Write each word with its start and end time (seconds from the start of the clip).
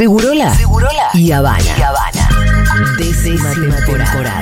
Segurola, 0.00 0.50
y 1.12 1.30
Habana. 1.30 1.62
Y 1.76 1.82
Habana. 1.82 2.96
Décima 2.96 3.50
temporada. 3.84 4.40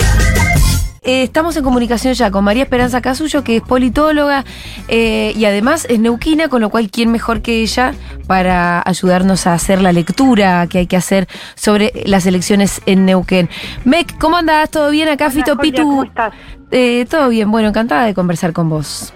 Eh, 1.02 1.24
estamos 1.24 1.56
en 1.56 1.64
comunicación 1.64 2.14
ya 2.14 2.30
con 2.30 2.44
María 2.44 2.62
Esperanza 2.62 3.00
Casullo, 3.00 3.42
que 3.42 3.56
es 3.56 3.62
politóloga 3.62 4.44
eh, 4.86 5.32
y 5.34 5.44
además 5.46 5.84
es 5.90 5.98
neuquina, 5.98 6.46
con 6.46 6.60
lo 6.60 6.70
cual, 6.70 6.92
¿quién 6.92 7.10
mejor 7.10 7.42
que 7.42 7.60
ella 7.60 7.92
para 8.28 8.80
ayudarnos 8.86 9.48
a 9.48 9.54
hacer 9.54 9.82
la 9.82 9.90
lectura 9.90 10.64
que 10.68 10.78
hay 10.78 10.86
que 10.86 10.96
hacer 10.96 11.26
sobre 11.56 11.92
las 12.06 12.24
elecciones 12.26 12.80
en 12.86 13.04
Neuquén? 13.04 13.50
Mec, 13.84 14.16
¿cómo 14.16 14.36
andás? 14.36 14.70
¿Todo 14.70 14.92
bien 14.92 15.08
acá, 15.08 15.28
Fito 15.28 15.56
Julia, 15.56 15.72
Pitu? 15.72 15.82
¿cómo 15.82 16.04
estás? 16.04 16.34
Eh, 16.70 17.04
todo 17.10 17.30
bien, 17.30 17.50
bueno, 17.50 17.70
encantada 17.70 18.04
de 18.04 18.14
conversar 18.14 18.52
con 18.52 18.68
vos. 18.68 19.12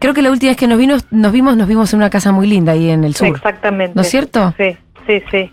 Creo 0.00 0.14
que 0.14 0.22
la 0.22 0.32
última 0.32 0.50
vez 0.50 0.56
que 0.56 0.66
nos, 0.66 0.78
vino, 0.78 0.96
nos 1.12 1.30
vimos, 1.30 1.56
nos 1.56 1.68
vimos 1.68 1.92
en 1.92 1.98
una 1.98 2.10
casa 2.10 2.32
muy 2.32 2.48
linda 2.48 2.72
ahí 2.72 2.90
en 2.90 3.04
el 3.04 3.14
sur. 3.14 3.28
Exactamente. 3.28 3.92
¿No 3.94 4.02
es 4.02 4.10
cierto? 4.10 4.52
Sí, 4.56 4.76
sí, 5.06 5.22
sí. 5.30 5.50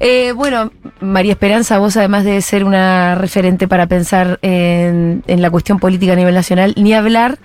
Eh, 0.00 0.32
bueno, 0.32 0.72
María 1.00 1.32
Esperanza, 1.32 1.78
vos 1.78 1.96
además 1.96 2.24
de 2.24 2.40
ser 2.42 2.64
una 2.64 3.14
referente 3.14 3.68
para 3.68 3.86
pensar 3.86 4.38
en, 4.42 5.22
en 5.26 5.42
la 5.42 5.50
cuestión 5.50 5.78
política 5.78 6.14
a 6.14 6.16
nivel 6.16 6.34
nacional, 6.34 6.74
ni 6.76 6.92
hablar 6.92 7.38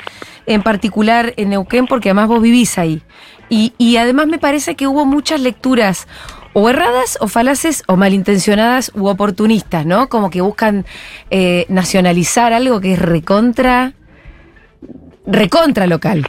en 0.48 0.64
particular 0.64 1.34
en 1.38 1.50
Neuquén, 1.52 1.86
porque 1.86 2.10
además 2.10 2.28
vos 2.30 2.42
vivís 2.42 2.78
ahí. 2.80 3.04
Y, 3.50 3.74
y 3.78 3.98
además 3.98 4.28
me 4.28 4.40
parece 4.40 4.76
que 4.76 4.88
hubo 4.88 5.06
muchas 5.06 5.40
lecturas 5.40 6.08
o 6.54 6.70
erradas 6.70 7.18
o 7.22 7.28
falaces 7.28 7.84
o 7.88 7.96
malintencionadas 7.96 8.92
u 8.96 9.08
oportunistas, 9.08 9.86
¿no? 9.86 10.10
Como 10.10 10.30
que 10.32 10.42
buscan 10.42 10.86
eh, 11.30 11.66
nacionalizar 11.70 12.54
algo 12.54 12.82
que 12.82 12.94
es 12.94 13.00
recontra, 13.00 13.94
recontra 15.26 15.88
local. 15.88 16.28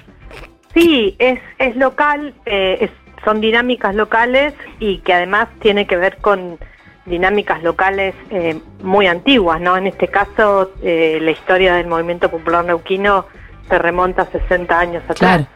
Sí, 0.74 1.14
es, 1.18 1.38
es 1.58 1.76
local, 1.76 2.34
eh, 2.46 2.78
es- 2.82 3.03
son 3.24 3.40
dinámicas 3.40 3.94
locales 3.94 4.54
y 4.78 4.98
que 4.98 5.14
además 5.14 5.48
tiene 5.60 5.86
que 5.86 5.96
ver 5.96 6.18
con 6.18 6.58
dinámicas 7.06 7.62
locales 7.62 8.14
eh, 8.30 8.58
muy 8.82 9.06
antiguas, 9.06 9.60
¿no? 9.60 9.76
En 9.76 9.86
este 9.86 10.08
caso, 10.08 10.72
eh, 10.82 11.18
la 11.20 11.30
historia 11.30 11.74
del 11.74 11.86
movimiento 11.86 12.30
popular 12.30 12.64
neuquino 12.64 13.26
se 13.68 13.78
remonta 13.78 14.22
a 14.22 14.26
60 14.26 14.78
años 14.78 15.02
atrás. 15.04 15.16
Claro. 15.18 15.46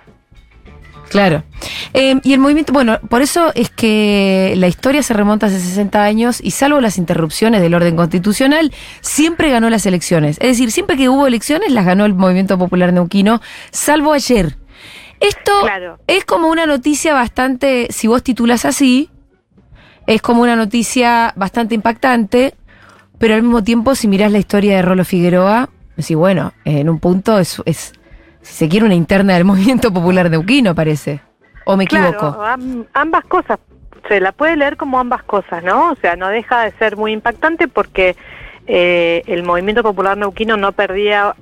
Claro. 1.08 1.42
Eh, 1.94 2.16
y 2.22 2.34
el 2.34 2.38
movimiento, 2.38 2.72
bueno, 2.72 3.00
por 3.08 3.22
eso 3.22 3.50
es 3.54 3.70
que 3.70 4.52
la 4.56 4.68
historia 4.68 5.02
se 5.02 5.14
remonta 5.14 5.46
hace 5.46 5.58
60 5.58 6.02
años 6.04 6.38
y 6.42 6.50
salvo 6.50 6.80
las 6.80 6.98
interrupciones 6.98 7.62
del 7.62 7.74
orden 7.74 7.96
constitucional, 7.96 8.72
siempre 9.00 9.50
ganó 9.50 9.70
las 9.70 9.86
elecciones. 9.86 10.36
Es 10.40 10.48
decir, 10.48 10.70
siempre 10.70 10.96
que 10.96 11.08
hubo 11.08 11.26
elecciones 11.26 11.72
las 11.72 11.86
ganó 11.86 12.04
el 12.04 12.14
movimiento 12.14 12.58
popular 12.58 12.92
neuquino, 12.92 13.40
salvo 13.70 14.12
ayer. 14.12 14.56
Esto 15.20 15.52
Claro. 15.62 15.98
es 16.06 16.24
como 16.24 16.48
una 16.48 16.66
noticia 16.66 17.14
bastante, 17.14 17.88
si 17.90 18.06
vos 18.06 18.22
titulas 18.22 18.64
así, 18.64 19.10
es 20.06 20.22
como 20.22 20.42
una 20.42 20.56
noticia 20.56 21.32
bastante 21.36 21.74
impactante, 21.74 22.54
pero 23.18 23.34
al 23.34 23.42
mismo 23.42 23.62
tiempo, 23.64 23.94
si 23.94 24.08
mirás 24.08 24.32
la 24.32 24.38
historia 24.38 24.76
de 24.76 24.82
Rolo 24.82 25.04
Figueroa, 25.04 25.68
decís, 25.96 26.16
bueno, 26.16 26.52
en 26.64 26.88
un 26.88 27.00
punto 27.00 27.38
es, 27.38 27.60
es 27.66 27.92
si 28.42 28.54
se 28.54 28.68
quiere, 28.68 28.86
una 28.86 28.94
interna 28.94 29.34
del 29.34 29.44
movimiento 29.52 29.92
popular 29.92 30.30
neuquino, 30.30 30.74
parece. 30.74 31.20
¿O 31.66 31.76
me 31.76 31.84
equivoco? 31.84 32.34
Claro, 32.34 32.86
ambas 32.94 33.24
cosas. 33.24 33.58
Se 34.08 34.20
la 34.20 34.32
puede 34.32 34.56
leer 34.56 34.78
como 34.78 34.98
ambas 34.98 35.22
cosas, 35.24 35.62
¿no? 35.62 35.90
O 35.90 35.96
sea, 35.96 36.16
no 36.16 36.28
deja 36.28 36.62
de 36.62 36.70
ser 36.78 36.96
muy 36.96 37.12
impactante 37.12 37.68
porque 37.68 38.16
eh, 38.68 39.22
el 39.26 39.42
movimiento 39.42 39.82
popular 39.82 40.16
neuquino 40.16 40.56
no 40.56 40.72
perdía 40.72 41.34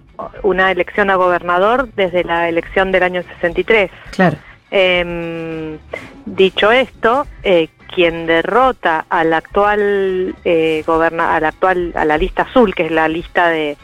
una 0.42 0.70
elección 0.70 1.10
a 1.10 1.16
gobernador 1.16 1.88
desde 1.94 2.24
la 2.24 2.48
elección 2.48 2.92
del 2.92 3.02
año 3.02 3.22
63. 3.22 3.91
Claro. 4.12 4.36
Em, 4.70 5.78
dicho 6.24 6.72
esto, 6.72 7.27
eh, 7.42 7.69
quien 7.94 8.27
derrota 8.27 9.06
al 9.08 9.32
actual 9.32 10.34
eh, 10.44 10.82
goberna, 10.86 11.36
al 11.36 11.44
actual 11.44 11.92
a 11.94 12.04
la 12.04 12.16
lista 12.16 12.42
azul, 12.42 12.74
que 12.74 12.86
es 12.86 12.92
la 12.92 13.08
lista 13.08 13.48
de 13.48 13.77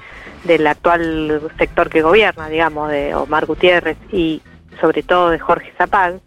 del 0.44 0.66
actual 0.66 1.40
sector 1.56 1.88
que 1.88 2.02
gobierna, 2.02 2.48
digamos, 2.48 2.90
de 2.90 3.14
Omar 3.14 3.46
Gutiérrez 3.46 3.96
y 4.10 4.42
sobre 4.80 5.04
todo 5.04 5.30
de 5.30 5.38
Jorge 5.38 5.72
Zapag, 5.78 6.18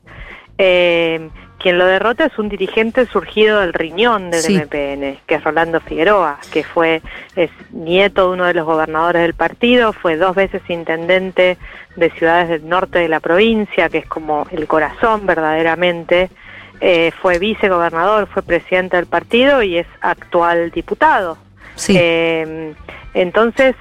eh, 0.57 1.29
quien 1.65 1.79
lo 1.79 1.87
derrota 1.87 2.25
es 2.25 2.37
un 2.37 2.47
dirigente 2.47 3.07
surgido 3.07 3.59
del 3.59 3.73
riñón 3.73 4.29
del 4.29 4.41
Sí. 4.41 4.55
MPN, 4.55 5.17
que 5.25 5.33
es 5.33 5.43
Rolando 5.43 5.81
Figueroa, 5.81 6.37
que 6.53 6.63
fue 6.63 7.01
es 7.35 7.49
nieto 7.71 8.27
de 8.27 8.33
uno 8.35 8.45
de 8.45 8.53
los 8.53 8.67
gobernadores 8.67 9.23
del 9.23 9.33
partido, 9.33 9.91
fue 9.91 10.15
dos 10.15 10.35
veces 10.35 10.61
intendente 10.69 11.57
de 11.95 12.11
ciudades 12.11 12.49
del 12.49 12.69
norte 12.69 12.99
de 12.99 13.09
la 13.09 13.19
provincia, 13.19 13.89
que 13.89 13.97
es 13.97 14.05
como 14.05 14.45
el 14.51 14.67
corazón 14.67 15.25
verdaderamente, 15.25 16.29
eh, 16.81 17.11
fue 17.19 17.39
vicegobernador, 17.39 18.27
fue 18.27 18.43
presidente 18.43 18.97
del 18.97 19.07
partido 19.07 19.63
y 19.63 19.79
es 19.79 19.87
actual 20.01 20.69
diputado. 20.69 21.35
Sí. 21.73 21.95
Eh, 21.97 22.75
entonces, 23.15 23.75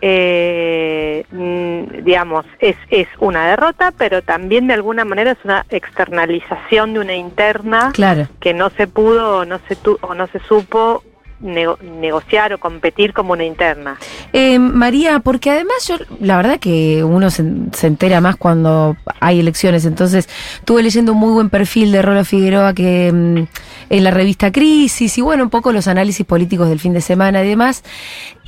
eh, 0.00 1.24
mm, 1.30 2.04
digamos, 2.04 2.44
es, 2.58 2.76
es 2.90 3.08
una 3.18 3.48
derrota, 3.48 3.92
pero 3.96 4.22
también 4.22 4.66
de 4.66 4.74
alguna 4.74 5.04
manera 5.04 5.32
es 5.32 5.38
una 5.44 5.64
externalización 5.70 6.94
de 6.94 7.00
una 7.00 7.14
interna 7.14 7.90
claro. 7.92 8.28
que 8.40 8.54
no 8.54 8.70
se 8.70 8.86
pudo 8.86 9.38
o 9.38 9.44
no 9.44 9.58
se, 9.68 9.76
tu- 9.76 9.98
o 10.02 10.14
no 10.14 10.26
se 10.28 10.38
supo 10.40 11.02
nego- 11.40 11.78
negociar 11.82 12.52
o 12.52 12.58
competir 12.58 13.12
como 13.12 13.32
una 13.32 13.44
interna. 13.44 13.96
Eh, 14.32 14.58
María, 14.58 15.20
porque 15.20 15.50
además 15.50 15.86
yo, 15.86 15.96
la 16.20 16.36
verdad 16.36 16.58
que 16.60 17.04
uno 17.04 17.30
se, 17.30 17.44
se 17.72 17.86
entera 17.86 18.20
más 18.20 18.36
cuando 18.36 18.96
hay 19.20 19.40
elecciones, 19.40 19.84
entonces 19.84 20.28
estuve 20.58 20.82
leyendo 20.82 21.12
un 21.12 21.18
muy 21.18 21.32
buen 21.32 21.50
perfil 21.50 21.92
de 21.92 22.02
Rolo 22.02 22.24
Figueroa 22.24 22.74
que 22.74 23.12
mm, 23.12 23.42
en 23.90 24.04
la 24.04 24.10
revista 24.10 24.50
Crisis 24.52 25.18
y 25.18 25.20
bueno, 25.20 25.44
un 25.44 25.50
poco 25.50 25.72
los 25.72 25.88
análisis 25.88 26.24
políticos 26.26 26.68
del 26.68 26.80
fin 26.80 26.92
de 26.92 27.00
semana 27.00 27.42
y 27.44 27.48
demás, 27.48 27.84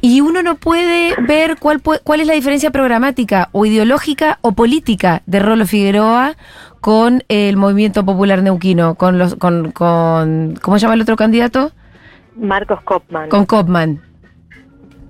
y 0.00 0.20
uno 0.20 0.42
no 0.42 0.56
puede 0.56 1.14
ver 1.22 1.56
cuál, 1.58 1.80
cuál 1.80 2.20
es 2.20 2.26
la 2.26 2.34
diferencia 2.34 2.70
programática 2.70 3.48
o 3.52 3.64
ideológica 3.66 4.38
o 4.42 4.52
política 4.52 5.22
de 5.26 5.38
Rolo 5.38 5.66
Figueroa 5.66 6.36
con 6.80 7.24
el 7.28 7.56
movimiento 7.56 8.04
popular 8.04 8.42
neuquino, 8.42 8.94
con 8.94 9.18
los, 9.18 9.34
con, 9.36 9.72
con 9.72 10.58
¿cómo 10.62 10.78
se 10.78 10.82
llama 10.82 10.94
el 10.94 11.00
otro 11.02 11.16
candidato? 11.16 11.72
Marcos 12.36 12.80
Kopman. 12.82 13.28
Con 13.28 13.46
Kopman. 13.46 14.00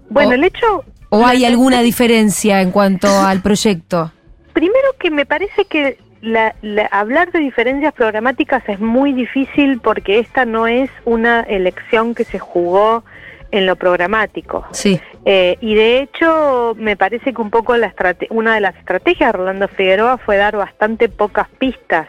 bueno, 0.08 0.30
o- 0.30 0.32
el 0.34 0.44
hecho... 0.44 0.84
¿O 1.08 1.24
hay 1.24 1.44
alguna 1.44 1.82
diferencia 1.82 2.60
en 2.60 2.72
cuanto 2.72 3.06
al 3.08 3.40
proyecto? 3.40 4.12
Primero 4.52 4.88
que 4.98 5.10
me 5.10 5.24
parece 5.24 5.64
que 5.66 5.98
la- 6.20 6.54
la- 6.62 6.86
hablar 6.86 7.30
de 7.30 7.38
diferencias 7.38 7.92
programáticas 7.94 8.68
es 8.68 8.80
muy 8.80 9.12
difícil 9.12 9.80
porque 9.80 10.18
esta 10.18 10.44
no 10.44 10.66
es 10.66 10.90
una 11.04 11.40
elección 11.42 12.14
que 12.14 12.24
se 12.24 12.38
jugó 12.40 13.04
en 13.52 13.66
lo 13.66 13.76
programático. 13.76 14.66
Sí, 14.72 15.00
Eh, 15.28 15.56
y 15.60 15.74
de 15.74 16.00
hecho, 16.02 16.74
me 16.78 16.96
parece 16.96 17.32
que 17.34 17.42
un 17.42 17.50
poco 17.50 17.76
la 17.76 17.92
una 18.30 18.54
de 18.54 18.60
las 18.60 18.76
estrategias 18.76 19.32
de 19.32 19.38
Rolando 19.38 19.66
Figueroa 19.68 20.18
fue 20.18 20.36
dar 20.36 20.56
bastante 20.56 21.08
pocas 21.08 21.48
pistas 21.58 22.06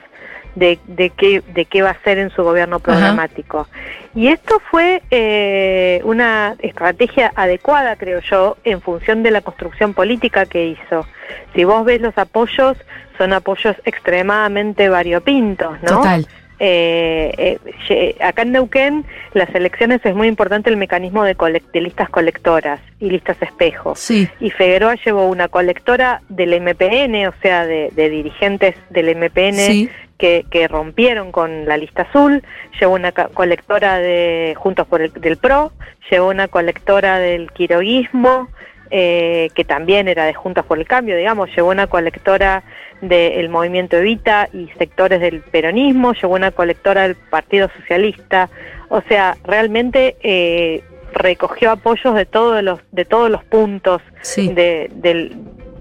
de, 0.58 0.80
de, 0.88 1.12
qué, 1.12 1.44
de 1.54 1.66
qué 1.66 1.82
va 1.84 1.90
a 1.90 1.94
hacer 1.94 2.18
en 2.18 2.32
su 2.32 2.44
gobierno 2.44 2.80
programático. 2.80 3.68
Y 4.16 4.30
esto 4.30 4.60
fue 4.72 5.04
eh, 5.12 6.02
una 6.04 6.56
estrategia 6.60 7.32
adecuada, 7.36 7.96
creo 7.96 8.20
yo, 8.22 8.58
en 8.64 8.82
función 8.82 9.22
de 9.22 9.30
la 9.30 9.42
construcción 9.42 9.94
política 9.94 10.48
que 10.48 10.66
hizo. 10.66 11.06
Si 11.54 11.64
vos 11.64 11.86
ves 11.86 12.02
los 12.02 12.18
apoyos, 12.18 12.78
son 13.18 13.34
apoyos 13.34 13.76
extremadamente 13.86 14.90
variopintos, 14.90 15.80
¿no? 15.84 15.98
total. 15.98 16.28
Eh, 16.60 17.60
eh, 17.90 18.16
acá 18.20 18.42
en 18.42 18.54
Neuquén, 18.54 19.06
las 19.34 19.54
elecciones 19.54 20.04
es 20.04 20.16
muy 20.16 20.28
importante 20.28 20.72
el 20.72 20.78
mecanismo 20.78 21.24
de, 21.24 21.36
de 21.72 21.82
listas 21.82 22.10
colectoras 22.10 22.80
y 23.00 23.12
listas 23.12 23.40
espejo. 23.44 23.94
Sí, 23.96 24.28
Y 24.40 24.50
Figueroa 24.50 24.96
llevó 25.06 25.28
una 25.28 25.50
colectora 25.50 26.22
del 26.30 26.60
MPN, 26.60 27.28
o 27.28 27.34
sea, 27.44 27.68
de, 27.68 27.92
de 27.96 28.10
dirigentes 28.10 28.76
del 28.90 29.16
MPN 29.16 29.54
sí, 29.54 29.90
que, 30.18 30.46
que 30.50 30.68
rompieron 30.68 31.32
con 31.32 31.66
la 31.66 31.78
lista 31.78 32.04
azul, 32.04 32.44
llevó 32.80 32.96
una 32.96 33.12
colectora 33.12 34.00
de 34.00 34.54
Juntos 34.58 34.88
por 34.88 35.02
el 35.02 35.12
del 35.14 35.38
PRO, 35.38 35.72
llevó 36.10 36.30
una 36.30 36.48
colectora 36.48 37.20
del 37.20 37.52
quiroguismo, 37.52 38.48
eh, 38.90 39.50
que 39.54 39.64
también 39.66 40.08
era 40.08 40.26
de 40.26 40.34
Juntos 40.34 40.66
por 40.66 40.78
el 40.80 40.88
Cambio, 40.88 41.18
digamos, 41.18 41.50
llevó 41.56 41.70
una 41.70 41.88
colectora 41.88 42.64
del 43.02 43.50
movimiento 43.50 43.98
Evita 43.98 44.50
y 44.54 44.70
sectores 44.78 45.20
del 45.20 45.42
peronismo, 45.42 46.14
llevó 46.14 46.34
una 46.36 46.52
colectora 46.52 47.04
del 47.04 47.16
Partido 47.16 47.70
Socialista, 47.78 48.50
o 48.90 49.02
sea, 49.02 49.36
realmente 49.44 50.16
eh, 50.24 50.82
recogió 51.14 51.72
apoyos 51.72 52.16
de 52.16 52.26
todos 52.26 52.64
los 52.64 52.80
de 52.92 53.06
todos 53.06 53.30
los 53.30 53.44
puntos 53.44 54.02
sí. 54.22 54.52
de- 54.54 54.90
del, 54.96 55.36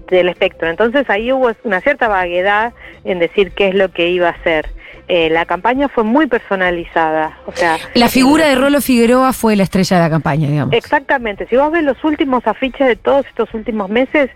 del 0.09 0.29
espectro. 0.29 0.69
Entonces 0.69 1.09
ahí 1.09 1.31
hubo 1.31 1.51
una 1.63 1.81
cierta 1.81 2.07
vaguedad 2.07 2.73
en 3.03 3.19
decir 3.19 3.51
qué 3.51 3.69
es 3.69 3.75
lo 3.75 3.91
que 3.91 4.09
iba 4.09 4.27
a 4.29 4.31
hacer. 4.31 4.69
Eh, 5.09 5.29
la 5.29 5.45
campaña 5.45 5.87
fue 5.87 6.03
muy 6.03 6.27
personalizada, 6.27 7.37
o 7.45 7.53
sea... 7.53 7.77
La 7.93 8.09
figura 8.09 8.47
de 8.47 8.55
Rolo 8.55 8.81
Figueroa 8.81 9.31
fue 9.31 9.55
la 9.55 9.63
estrella 9.63 9.95
de 9.97 10.03
la 10.03 10.09
campaña, 10.09 10.49
digamos. 10.49 10.73
Exactamente, 10.73 11.47
si 11.47 11.55
vos 11.55 11.71
ves 11.71 11.83
los 11.83 12.03
últimos 12.03 12.45
afiches 12.45 12.85
de 12.87 12.95
todos 12.97 13.25
estos 13.25 13.53
últimos 13.53 13.89
meses, 13.89 14.29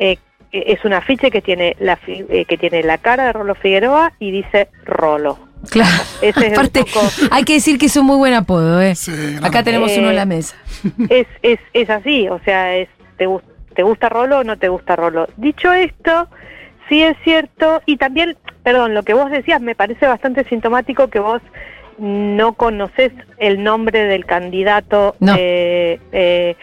eh, 0.00 0.18
es 0.50 0.84
un 0.84 0.94
afiche 0.94 1.30
que 1.30 1.42
tiene 1.42 1.76
la 1.78 1.96
fi- 1.96 2.24
eh, 2.28 2.44
que 2.44 2.58
tiene 2.58 2.82
la 2.82 2.98
cara 2.98 3.26
de 3.26 3.32
Rolo 3.34 3.54
Figueroa 3.54 4.14
y 4.18 4.32
dice 4.32 4.68
Rolo. 4.84 5.38
Claro. 5.70 6.02
Ese 6.20 6.46
es 6.48 6.52
Aparte, 6.54 6.80
poco- 6.84 7.06
hay 7.30 7.44
que 7.44 7.54
decir 7.54 7.78
que 7.78 7.86
es 7.86 7.96
un 7.96 8.06
muy 8.06 8.16
buen 8.16 8.34
apodo, 8.34 8.80
¿eh? 8.82 8.94
Sí, 8.96 9.12
Acá 9.42 9.62
tenemos 9.62 9.92
Eh, 9.92 10.00
uno 10.00 10.10
en 10.10 10.16
la 10.16 10.24
mesa. 10.26 10.56
es, 11.08 11.26
es, 11.42 11.60
es 11.72 11.88
así, 11.90 12.28
o 12.28 12.40
sea, 12.44 12.74
es, 12.76 12.88
te, 13.16 13.26
gus- 13.26 13.42
¿te 13.76 13.82
gusta 13.84 14.08
Rolo 14.08 14.38
o 14.40 14.44
no 14.44 14.56
te 14.56 14.68
gusta 14.68 14.96
Rolo? 14.96 15.28
Dicho 15.36 15.72
esto, 15.72 16.28
sí 16.88 17.02
es 17.02 17.16
cierto, 17.22 17.82
y 17.86 17.96
también, 17.98 18.36
perdón, 18.64 18.94
lo 18.94 19.02
que 19.04 19.14
vos 19.14 19.30
decías 19.30 19.60
me 19.60 19.74
parece 19.76 20.06
bastante 20.08 20.42
sintomático 20.44 21.08
que 21.08 21.20
vos 21.20 21.40
no 21.98 22.52
conoces 22.54 23.10
el 23.38 23.62
nombre 23.62 24.04
del 24.04 24.26
candidato. 24.26 25.14
No. 25.18 25.34
eh, 25.38 25.98
eh, 26.12 26.54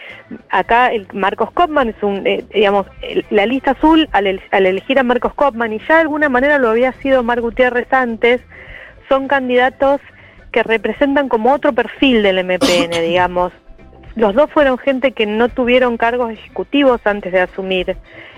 acá 0.50 0.92
el 0.92 1.08
Marcos 1.12 1.50
Kopman 1.50 1.88
es 1.88 2.00
un, 2.02 2.24
eh, 2.26 2.44
digamos, 2.54 2.86
el- 3.02 3.24
la 3.30 3.44
lista 3.46 3.72
azul 3.72 4.08
al, 4.12 4.26
el- 4.28 4.40
al 4.52 4.66
elegir 4.66 4.98
a 4.98 5.02
Marcos 5.02 5.34
Kopman, 5.34 5.72
y 5.72 5.80
ya 5.88 5.96
de 5.96 6.02
alguna 6.02 6.28
manera 6.28 6.58
lo 6.58 6.68
había 6.68 6.92
sido 6.94 7.22
Mar 7.24 7.40
Gutiérrez 7.40 7.92
antes, 7.92 8.40
son 9.08 9.26
candidatos 9.26 10.00
que 10.52 10.62
representan 10.62 11.28
como 11.28 11.52
otro 11.52 11.72
perfil 11.72 12.22
del 12.22 12.38
MPN, 12.44 13.00
digamos. 13.02 13.52
Los 14.16 14.34
dos 14.34 14.50
fueron 14.50 14.78
gente 14.78 15.12
que 15.12 15.26
no 15.26 15.48
tuvieron 15.48 15.96
cargos 15.96 16.30
ejecutivos 16.32 17.00
antes 17.04 17.32
de 17.32 17.40
asumir, 17.40 17.96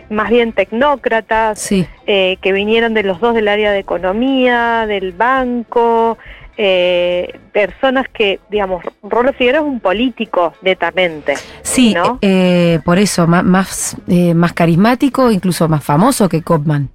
más 0.08 0.30
bien 0.30 0.52
tecnócratas, 0.52 1.58
Sí. 1.60 1.86
eh, 2.06 2.38
que 2.40 2.52
vinieron 2.52 2.94
de 2.94 3.02
los 3.02 3.20
dos 3.20 3.34
del 3.34 3.48
área 3.48 3.72
de 3.72 3.80
economía, 3.80 4.86
del 4.86 5.12
banco, 5.12 6.16
eh, 6.56 7.38
personas 7.52 8.06
que, 8.08 8.40
digamos, 8.48 8.82
Rolo 9.02 9.34
Figueroa 9.34 9.60
es 9.60 9.66
un 9.66 9.80
político 9.80 10.54
netamente. 10.62 11.34
Sí, 11.60 11.92
¿no? 11.92 12.18
eh, 12.22 12.78
por 12.84 12.98
eso, 12.98 13.26
más, 13.26 13.96
eh, 14.08 14.32
más 14.32 14.54
carismático, 14.54 15.30
incluso 15.30 15.68
más 15.68 15.84
famoso 15.84 16.28
que 16.28 16.42
Kopman. 16.42 16.88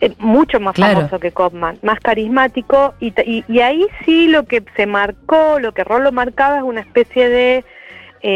eh, 0.00 0.12
mucho 0.18 0.60
más 0.60 0.74
Claro. 0.74 0.96
famoso 0.96 1.18
que 1.20 1.30
Kopman, 1.30 1.78
más 1.82 2.00
carismático, 2.00 2.92
y, 3.00 3.14
y, 3.24 3.44
y 3.48 3.60
ahí 3.60 3.86
sí 4.04 4.28
lo 4.28 4.44
que 4.44 4.62
se 4.76 4.84
marcó, 4.86 5.58
lo 5.58 5.72
que 5.72 5.84
Rolo 5.84 6.12
marcaba 6.12 6.58
es 6.58 6.64
una 6.64 6.80
especie 6.82 7.28
de, 7.30 7.64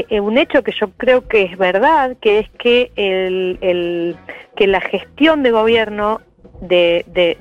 eh, 0.08 0.20
un 0.20 0.38
hecho 0.38 0.62
que 0.62 0.72
yo 0.72 0.90
creo 0.96 1.26
que 1.26 1.42
es 1.42 1.58
verdad, 1.58 2.16
que 2.20 2.38
es 2.38 2.50
que, 2.58 2.92
el, 2.96 3.58
el- 3.60 4.16
que 4.56 4.66
la 4.66 4.80
gestión 4.80 5.42
de 5.42 5.50
gobierno 5.50 6.20
de, 6.60 7.04
de, 7.08 7.36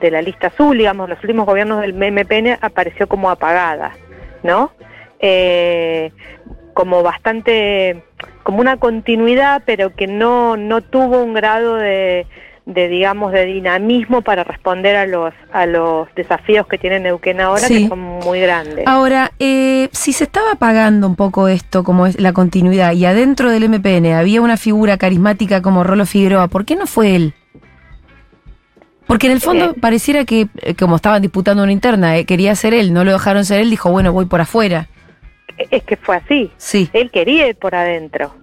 de 0.00 0.10
la 0.10 0.22
lista 0.22 0.48
azul, 0.48 0.76
digamos, 0.78 1.08
los 1.08 1.20
últimos 1.22 1.46
gobiernos 1.46 1.80
del 1.80 1.94
MPN 1.94 2.58
apareció 2.60 3.06
como 3.06 3.30
apagada, 3.30 3.92
¿no? 4.42 4.72
Eh, 5.20 6.10
como 6.74 7.02
bastante, 7.02 8.02
como 8.42 8.60
una 8.60 8.78
continuidad, 8.78 9.62
pero 9.64 9.94
que 9.94 10.06
no, 10.06 10.56
no 10.56 10.80
tuvo 10.80 11.22
un 11.22 11.34
grado 11.34 11.76
de, 11.76 12.26
de 12.66 12.88
digamos 12.88 13.30
de 13.32 13.44
dinamismo 13.44 14.22
para 14.22 14.42
responder 14.42 14.96
a 14.96 15.06
los 15.06 15.34
a 15.52 15.66
los 15.66 16.08
desafíos 16.14 16.66
que 16.66 16.78
tiene 16.78 16.98
Neuquén 16.98 17.40
ahora 17.40 17.60
Sí. 17.60 17.82
que 17.82 17.88
son 17.88 17.98
muy 18.00 18.40
grandes. 18.40 18.86
Ahora, 18.86 19.32
eh, 19.38 19.88
si 19.92 20.14
se 20.14 20.24
estaba 20.24 20.52
apagando 20.52 21.06
un 21.06 21.14
poco 21.14 21.48
esto, 21.48 21.84
como 21.84 22.06
es 22.06 22.18
la 22.18 22.32
continuidad, 22.32 22.92
y 22.92 23.04
adentro 23.04 23.50
del 23.50 23.64
MPN 23.68 24.14
había 24.14 24.40
una 24.40 24.56
figura 24.56 24.96
carismática 24.96 25.60
como 25.60 25.84
Rolo 25.84 26.06
Figueroa, 26.06 26.48
¿por 26.48 26.64
qué 26.64 26.74
no 26.74 26.86
fue 26.86 27.14
él? 27.16 27.34
Porque 29.06 29.26
en 29.26 29.34
el 29.34 29.40
fondo 29.40 29.66
Eh. 29.66 29.74
pareciera 29.78 30.24
que, 30.24 30.48
eh, 30.62 30.74
como 30.74 30.96
estaban 30.96 31.20
disputando 31.20 31.62
una 31.62 31.72
interna, 31.72 32.16
eh, 32.16 32.24
quería 32.24 32.54
ser 32.54 32.72
él, 32.72 32.94
no 32.94 33.04
lo 33.04 33.12
dejaron 33.12 33.44
ser 33.44 33.60
él, 33.60 33.68
dijo, 33.68 33.90
bueno, 33.90 34.12
voy 34.12 34.24
por 34.24 34.40
afuera. 34.40 34.88
Es 35.70 35.82
que 35.84 35.96
fue 35.96 36.16
así. 36.16 36.50
Sí, 36.56 36.88
Él 36.94 37.10
quería 37.10 37.46
ir 37.46 37.56
por 37.56 37.74
adentro. 37.74 38.34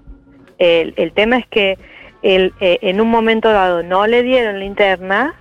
El, 0.59 0.93
el 0.95 1.11
tema 1.11 1.37
es 1.39 1.47
que 1.47 1.77
él, 2.23 2.53
eh, 2.59 2.79
en 2.81 3.01
un 3.01 3.09
momento 3.09 3.51
dado 3.51 3.83
no 3.83 4.05
le 4.07 4.23
dieron 4.23 4.59
la 4.59 4.65
interna 4.65 5.33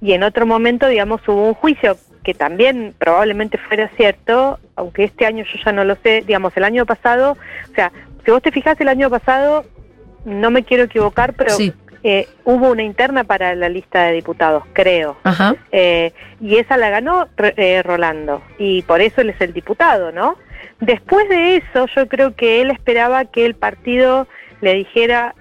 y 0.00 0.12
en 0.12 0.22
otro 0.22 0.46
momento, 0.46 0.86
digamos, 0.88 1.20
hubo 1.28 1.48
un 1.48 1.54
juicio 1.54 1.96
que 2.22 2.34
también 2.34 2.94
probablemente 2.98 3.58
fuera 3.58 3.88
cierto, 3.96 4.58
aunque 4.76 5.04
este 5.04 5.26
año 5.26 5.44
yo 5.44 5.58
ya 5.64 5.72
no 5.72 5.84
lo 5.84 5.96
sé, 5.96 6.22
digamos, 6.26 6.56
el 6.56 6.64
año 6.64 6.86
pasado, 6.86 7.32
o 7.70 7.74
sea, 7.74 7.92
si 8.24 8.30
vos 8.30 8.40
te 8.42 8.50
fijas 8.50 8.80
el 8.80 8.88
año 8.88 9.10
pasado, 9.10 9.64
no 10.24 10.50
me 10.50 10.62
quiero 10.64 10.84
equivocar, 10.84 11.34
pero 11.34 11.50
Sí. 11.50 11.72
eh, 12.02 12.26
hubo 12.44 12.70
una 12.70 12.82
interna 12.82 13.24
para 13.24 13.54
la 13.54 13.68
lista 13.68 14.04
de 14.04 14.12
diputados, 14.12 14.62
creo. 14.72 15.16
ajá. 15.22 15.54
Eh, 15.72 16.12
y 16.40 16.56
esa 16.56 16.76
la 16.78 16.88
ganó 16.90 17.28
Rolando, 17.84 18.42
y 18.58 18.82
por 18.82 19.00
eso 19.02 19.20
él 19.20 19.30
es 19.30 19.40
el 19.40 19.52
diputado, 19.52 20.10
¿no? 20.12 20.36
Después 20.80 21.28
de 21.28 21.56
eso, 21.56 21.86
yo 21.94 22.08
creo 22.08 22.34
que 22.34 22.60
él 22.62 22.70
esperaba 22.70 23.24
que 23.26 23.44
el 23.46 23.54
partido 23.54 24.26
le 24.60 24.74
dijera, 24.74 25.34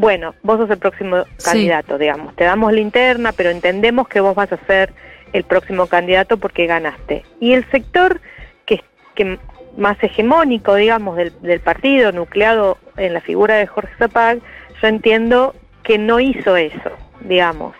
bueno, 0.00 0.34
vos 0.42 0.58
sos 0.58 0.70
el 0.70 0.78
próximo 0.78 1.24
Sí. 1.36 1.44
candidato, 1.44 1.98
digamos, 1.98 2.34
te 2.36 2.44
damos 2.44 2.72
la 2.72 2.80
interna, 2.80 3.32
pero 3.32 3.50
entendemos 3.50 4.08
que 4.08 4.20
vos 4.20 4.34
vas 4.34 4.52
a 4.52 4.58
ser 4.66 4.92
el 5.32 5.44
próximo 5.44 5.86
candidato 5.86 6.36
porque 6.38 6.66
ganaste. 6.66 7.24
Y 7.40 7.52
el 7.52 7.68
sector 7.70 8.20
que, 8.64 8.82
que 9.14 9.38
más 9.76 9.96
hegemónico, 10.02 10.74
digamos, 10.74 11.16
del, 11.16 11.32
del 11.42 11.60
partido, 11.60 12.12
nucleado 12.12 12.78
en 12.96 13.12
la 13.14 13.20
figura 13.20 13.56
de 13.56 13.66
Jorge 13.66 13.92
Zapag, 13.98 14.38
yo 14.80 14.88
entiendo 14.88 15.54
que 15.82 15.98
no 15.98 16.20
hizo 16.20 16.56
eso, 16.56 16.90
digamos. 17.22 17.74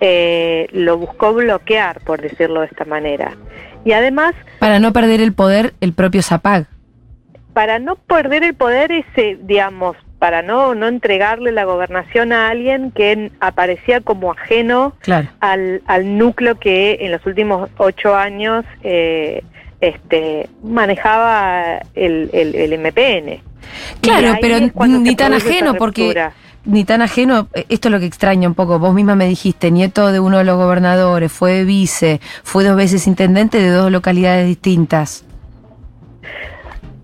Eh, 0.00 0.66
lo 0.72 0.98
buscó 0.98 1.32
bloquear, 1.32 2.00
por 2.00 2.20
decirlo 2.20 2.60
de 2.60 2.66
esta 2.66 2.84
manera. 2.84 3.36
Y 3.84 3.92
además, 3.92 4.34
Para 4.58 4.78
no 4.80 4.92
perder 4.92 5.20
el 5.20 5.32
poder 5.32 5.74
el 5.80 5.92
propio 5.92 6.22
Zapag. 6.22 6.66
para 7.54 7.78
no 7.78 7.96
perder 7.96 8.42
el 8.44 8.54
poder 8.54 8.90
ese, 8.92 9.38
digamos, 9.42 9.96
para 10.22 10.40
no, 10.40 10.76
no 10.76 10.86
entregarle 10.86 11.50
la 11.50 11.64
gobernación 11.64 12.32
a 12.32 12.48
alguien 12.48 12.92
que 12.92 13.32
aparecía 13.40 14.00
como 14.00 14.30
ajeno 14.30 14.94
Claro. 15.00 15.26
al, 15.40 15.82
al 15.86 16.16
núcleo 16.16 16.60
que 16.60 16.98
en 17.00 17.10
los 17.10 17.26
últimos 17.26 17.68
ocho 17.76 18.14
años 18.14 18.64
eh, 18.84 19.42
este, 19.80 20.48
manejaba 20.62 21.80
el, 21.96 22.30
el, 22.32 22.54
el 22.54 22.78
MPN. 22.78 23.42
Claro, 24.00 24.36
pero 24.40 24.60
ni 24.86 25.16
tan 25.16 25.32
ajeno, 25.34 25.74
porque 25.74 26.14
ni 26.64 26.84
tan 26.84 27.02
ajeno, 27.02 27.48
esto 27.68 27.88
es 27.88 27.92
lo 27.92 27.98
que 27.98 28.06
extraña 28.06 28.46
un 28.46 28.54
poco. 28.54 28.78
Vos 28.78 28.94
misma 28.94 29.16
me 29.16 29.26
dijiste, 29.26 29.72
nieto 29.72 30.12
de 30.12 30.20
uno 30.20 30.38
de 30.38 30.44
los 30.44 30.56
gobernadores, 30.56 31.32
fue 31.32 31.64
vice, 31.64 32.20
fue 32.44 32.62
dos 32.62 32.76
veces 32.76 33.08
intendente 33.08 33.58
de 33.58 33.70
dos 33.70 33.90
localidades 33.90 34.46
distintas. 34.46 35.24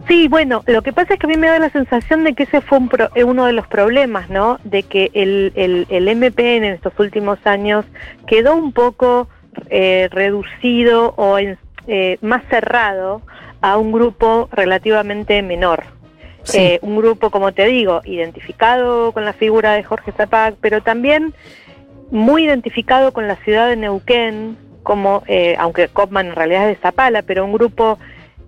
Sí, 0.08 0.26
bueno, 0.28 0.62
lo 0.66 0.80
que 0.82 0.92
pasa 0.92 1.14
es 1.14 1.20
que 1.20 1.26
a 1.26 1.28
mí 1.28 1.36
me 1.36 1.48
da 1.48 1.58
la 1.58 1.68
sensación 1.70 2.24
de 2.24 2.34
que 2.34 2.44
ese 2.44 2.60
fue 2.62 2.78
un 2.78 2.88
pro- 2.88 3.10
eh, 3.14 3.24
uno 3.24 3.44
de 3.44 3.52
los 3.52 3.66
problemas, 3.66 4.30
¿no? 4.30 4.58
De 4.64 4.82
que 4.82 5.10
el, 5.12 5.52
el, 5.54 5.86
el 5.90 6.08
MPN 6.16 6.64
en 6.64 6.72
estos 6.72 6.98
últimos 6.98 7.38
años 7.46 7.84
quedó 8.26 8.56
un 8.56 8.72
poco 8.72 9.28
eh, 9.68 10.08
reducido 10.10 11.12
o 11.16 11.38
en- 11.38 11.58
eh, 11.86 12.16
más 12.22 12.42
cerrado 12.48 13.20
a 13.60 13.76
un 13.76 13.92
grupo 13.92 14.48
relativamente 14.52 15.42
menor. 15.42 15.84
Sí. 16.42 16.58
Eh, 16.58 16.78
un 16.80 16.96
grupo, 16.96 17.30
como 17.30 17.52
te 17.52 17.66
digo, 17.66 18.00
identificado 18.04 19.12
con 19.12 19.26
la 19.26 19.34
figura 19.34 19.72
de 19.74 19.82
Jorge 19.84 20.12
Zapag, 20.12 20.54
pero 20.60 20.80
también 20.80 21.34
muy 22.10 22.44
identificado 22.44 23.12
con 23.12 23.28
la 23.28 23.36
ciudad 23.36 23.68
de 23.68 23.76
Neuquén, 23.76 24.56
como, 24.82 25.22
eh, 25.26 25.54
aunque 25.58 25.88
Kopman 25.88 26.28
en 26.28 26.34
realidad 26.36 26.70
es 26.70 26.76
de 26.78 26.82
Zapala, 26.82 27.20
pero 27.22 27.44
un 27.44 27.52
grupo 27.52 27.98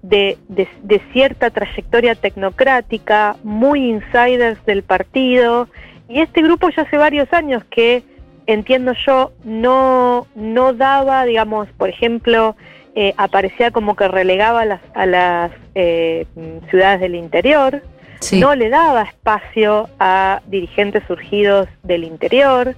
de, 0.03 0.39
de- 0.49 0.69
de 0.83 1.01
cierta 1.13 1.51
trayectoria 1.51 2.15
tecnocrática, 2.15 3.37
muy 3.45 3.89
insiders 3.91 4.65
del 4.67 4.83
partido, 4.83 5.69
y 6.09 6.21
este 6.21 6.43
grupo 6.43 6.71
ya 6.71 6.83
hace 6.83 6.97
varios 6.97 7.33
años 7.33 7.63
que, 7.71 8.03
entiendo 8.47 8.93
yo, 9.07 9.33
no, 9.45 10.27
no 10.35 10.73
daba, 10.73 11.25
digamos, 11.25 11.69
por 11.77 11.89
ejemplo, 11.89 12.57
eh, 12.95 13.15
aparecía 13.17 13.71
como 13.71 13.95
que 13.95 14.09
relegaba 14.09 14.63
a 14.63 14.65
las, 14.65 14.81
a 14.95 15.07
las 15.07 15.53
eh, 15.75 16.27
ciudades 16.71 17.01
del 17.01 17.15
interior, 17.15 17.83
Sí. 18.19 18.39
no 18.39 18.55
le 18.55 18.69
daba 18.69 19.03
espacio 19.05 19.89
a 19.99 20.43
dirigentes 20.47 21.03
surgidos 21.07 21.69
del 21.83 22.05
interior, 22.05 22.75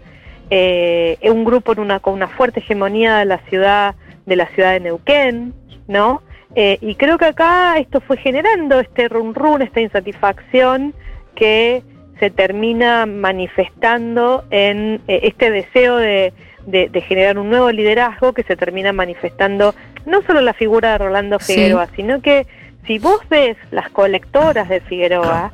eh, 0.51 1.19
un 1.23 1.45
grupo 1.45 1.73
en 1.73 1.81
una, 1.81 1.99
con 1.99 2.15
una 2.15 2.29
fuerte 2.29 2.61
hegemonía 2.61 3.17
de 3.17 3.25
la 3.25 3.39
ciudad 3.49 3.95
de 4.25 4.37
la 4.37 4.47
ciudad 4.51 4.71
de 4.73 4.79
Neuquén, 4.81 5.53
¿no? 5.89 6.23
Eh, 6.55 6.79
y 6.81 6.95
creo 6.97 7.17
que 7.19 7.25
acá 7.27 7.79
esto 7.79 8.01
fue 8.01 8.17
generando 8.19 8.79
este 8.81 9.09
run 9.09 9.35
run, 9.35 9.63
esta 9.63 9.81
insatisfacción 9.81 10.95
que 11.35 11.83
se 12.21 12.31
termina 12.31 13.07
manifestando 13.07 14.45
en 14.51 15.01
eh, 15.09 15.21
este 15.25 15.51
deseo 15.51 15.97
de, 15.97 16.33
de- 16.67 16.89
de 16.89 17.01
generar 17.01 17.39
un 17.39 17.49
nuevo 17.51 17.71
liderazgo 17.73 18.33
que 18.35 18.43
se 18.45 18.57
termina 18.57 18.93
manifestando 18.93 19.75
no 20.07 20.23
solo 20.23 20.41
la 20.41 20.53
figura 20.53 20.93
de 20.93 20.99
Rolando 20.99 21.39
Sí. 21.41 21.55
Figueroa, 21.55 21.89
sino 21.97 22.21
que 22.21 22.47
si 22.87 22.99
vos 22.99 23.21
ves 23.31 23.57
las 23.71 23.89
colectoras 23.91 24.69
de 24.69 24.81
Figueroa, 24.81 25.53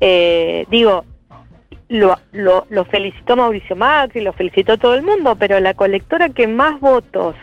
eh, 0.00 0.66
digo, 0.70 1.04
lo, 1.88 2.16
lo, 2.32 2.66
lo 2.70 2.84
felicitó 2.86 3.36
Mauricio 3.36 3.76
Macri, 3.76 4.20
lo 4.22 4.32
felicitó 4.32 4.78
todo 4.78 4.94
el 4.94 5.02
mundo, 5.02 5.36
pero 5.36 5.60
la 5.60 5.74
colectora 5.74 6.30
que 6.30 6.46
más 6.48 6.80
votos 6.80 7.36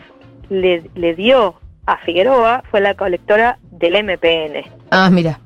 le, 0.50 0.82
le 0.94 1.14
dio 1.14 1.54
a 1.86 1.96
Figueroa 1.98 2.62
fue 2.70 2.80
la 2.80 2.94
colectora 2.94 3.58
del 3.70 3.94
MPN, 4.04 4.64
Ah, 4.90 5.10
mira. 5.10 5.40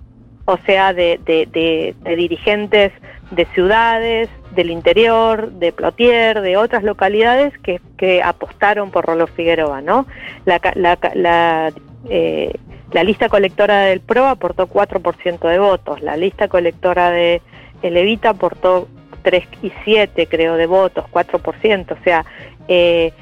o 0.44 0.58
sea, 0.66 0.92
de, 0.92 1.18
de, 1.24 1.46
de- 1.46 1.94
de 2.02 2.16
dirigentes 2.16 2.92
de 3.30 3.44
ciudades, 3.46 4.28
del 4.54 4.70
interior, 4.70 5.50
de 5.52 5.72
Plotier, 5.72 6.40
de 6.40 6.56
otras 6.56 6.84
localidades 6.84 7.56
que, 7.58 7.80
que 7.96 8.22
apostaron 8.22 8.90
por 8.92 9.04
Rolo 9.06 9.26
Figueroa, 9.26 9.80
¿no? 9.80 10.06
La, 10.44 10.60
la, 10.74 10.96
la, 11.14 11.72
eh, 12.08 12.52
la 12.92 13.02
lista 13.02 13.28
colectora 13.28 13.80
del 13.80 14.00
PRO 14.00 14.26
aportó 14.26 14.68
4% 14.68 15.48
de 15.48 15.58
votos, 15.58 16.00
la 16.02 16.16
lista 16.16 16.46
colectora 16.48 17.10
de 17.10 17.42
el 17.82 17.96
Evita 17.96 18.30
aportó 18.30 18.86
3 19.22 19.44
y 19.62 19.72
7, 19.84 20.28
creo, 20.28 20.54
de 20.54 20.66
votos, 20.66 21.04
4%, 21.10 21.90
o 22.00 22.04
sea, 22.04 22.24
eh, 22.68 23.12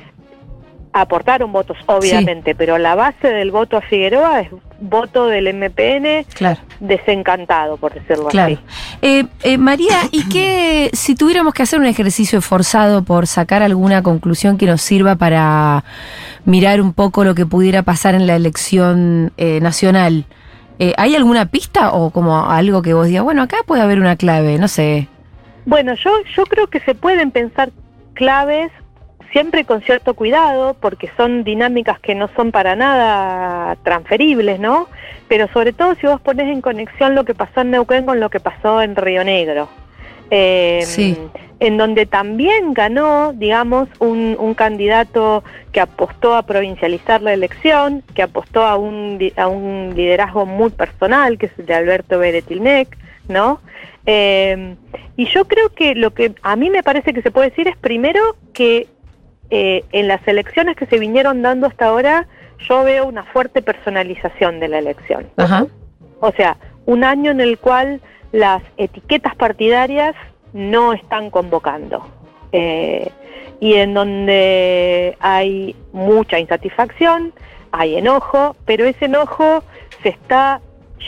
aportaron 0.96 1.50
votos, 1.52 1.76
obviamente, 1.86 2.54
pero 2.54 2.78
la 2.78 2.94
base 2.94 3.26
del 3.28 3.50
voto 3.50 3.76
a 3.76 3.80
Figueroa 3.80 4.40
es 4.42 4.48
voto 4.80 5.26
del 5.26 5.52
MPN 5.52 6.24
Claro. 6.34 6.60
desencantado, 6.78 7.76
por 7.78 7.92
decirlo 7.92 8.26
Claro. 8.28 8.54
así. 8.54 8.62
Eh, 9.02 9.24
eh, 9.42 9.58
María, 9.58 9.96
¿y 10.12 10.28
qué 10.28 10.90
si 10.92 11.16
tuviéramos 11.16 11.52
que 11.52 11.64
hacer 11.64 11.80
un 11.80 11.86
ejercicio 11.86 12.40
forzado 12.40 13.02
por 13.02 13.26
sacar 13.26 13.62
alguna 13.64 14.04
conclusión 14.04 14.56
que 14.56 14.66
nos 14.66 14.82
sirva 14.82 15.16
para 15.16 15.82
mirar 16.44 16.80
un 16.80 16.92
poco 16.92 17.24
lo 17.24 17.34
que 17.34 17.44
pudiera 17.44 17.82
pasar 17.82 18.14
en 18.14 18.28
la 18.28 18.36
elección 18.36 19.32
eh, 19.36 19.58
nacional? 19.60 20.26
Eh, 20.78 20.92
¿Hay 20.96 21.16
alguna 21.16 21.46
pista 21.46 21.92
o 21.92 22.10
como 22.10 22.48
algo 22.48 22.82
que 22.82 22.94
vos 22.94 23.08
digas, 23.08 23.24
bueno, 23.24 23.42
acá 23.42 23.56
puede 23.66 23.82
haber 23.82 23.98
una 23.98 24.14
clave, 24.14 24.58
no 24.58 24.68
sé? 24.68 25.08
Bueno, 25.66 25.94
yo, 25.94 26.10
yo 26.36 26.44
creo 26.44 26.68
que 26.68 26.78
se 26.80 26.94
pueden 26.94 27.32
pensar 27.32 27.72
claves 28.14 28.70
siempre 29.34 29.64
con 29.64 29.82
cierto 29.82 30.14
cuidado, 30.14 30.76
porque 30.80 31.10
son 31.16 31.42
dinámicas 31.42 31.98
que 31.98 32.14
no 32.14 32.30
son 32.36 32.52
para 32.52 32.76
nada 32.76 33.76
transferibles, 33.82 34.60
¿no? 34.60 34.86
Pero 35.26 35.48
sobre 35.48 35.72
todo 35.72 35.96
si 35.96 36.06
vos 36.06 36.20
pones 36.20 36.46
en 36.46 36.60
conexión 36.60 37.16
lo 37.16 37.24
que 37.24 37.34
pasó 37.34 37.62
en 37.62 37.72
Neuquén 37.72 38.06
con 38.06 38.20
lo 38.20 38.30
que 38.30 38.38
pasó 38.38 38.80
en 38.80 38.94
Río 38.94 39.24
Negro. 39.24 39.68
Eh, 40.30 40.82
Sí. 40.86 41.18
En 41.60 41.76
donde 41.76 42.04
también 42.06 42.74
ganó, 42.74 43.32
digamos, 43.32 43.88
un, 43.98 44.36
un 44.38 44.54
candidato 44.54 45.42
que 45.72 45.80
apostó 45.80 46.34
a 46.36 46.42
provincializar 46.42 47.22
la 47.22 47.32
elección, 47.32 48.02
que 48.14 48.22
apostó 48.22 48.64
a 48.64 48.76
un, 48.76 49.18
a 49.36 49.48
un 49.48 49.94
liderazgo 49.96 50.46
muy 50.46 50.70
personal, 50.70 51.38
que 51.38 51.46
es 51.46 51.52
el 51.58 51.66
de 51.66 51.74
Alberto 51.74 52.18
Beretilnec, 52.18 52.96
¿no? 53.28 53.60
Eh, 54.06 54.74
y 55.16 55.26
yo 55.26 55.46
creo 55.46 55.70
que 55.70 55.94
lo 55.94 56.12
que 56.12 56.34
a 56.42 56.56
mí 56.56 56.70
me 56.70 56.82
parece 56.82 57.14
que 57.14 57.22
se 57.22 57.30
puede 57.30 57.50
decir 57.50 57.68
es 57.68 57.76
primero 57.76 58.20
que 58.52 58.88
eh, 59.56 59.84
en 59.92 60.08
las 60.08 60.26
elecciones 60.26 60.76
que 60.76 60.84
se 60.86 60.98
vinieron 60.98 61.40
dando 61.40 61.68
hasta 61.68 61.86
ahora, 61.86 62.26
yo 62.68 62.82
veo 62.82 63.06
una 63.06 63.22
fuerte 63.22 63.62
personalización 63.62 64.58
de 64.58 64.66
la 64.66 64.78
elección. 64.78 65.28
Ajá. 65.36 65.68
O 66.18 66.32
sea, 66.32 66.56
un 66.86 67.04
año 67.04 67.30
en 67.30 67.40
el 67.40 67.56
cual 67.58 68.00
las 68.32 68.64
etiquetas 68.78 69.36
partidarias 69.36 70.16
no 70.52 70.92
están 70.92 71.30
convocando. 71.30 72.04
Eh, 72.50 73.08
y 73.60 73.74
en 73.74 73.94
donde 73.94 75.16
hay 75.20 75.76
mucha 75.92 76.40
insatisfacción, 76.40 77.32
hay 77.70 77.96
enojo, 77.96 78.56
pero 78.64 78.84
ese 78.84 79.04
enojo 79.04 79.62
se 80.02 80.08
está 80.08 80.60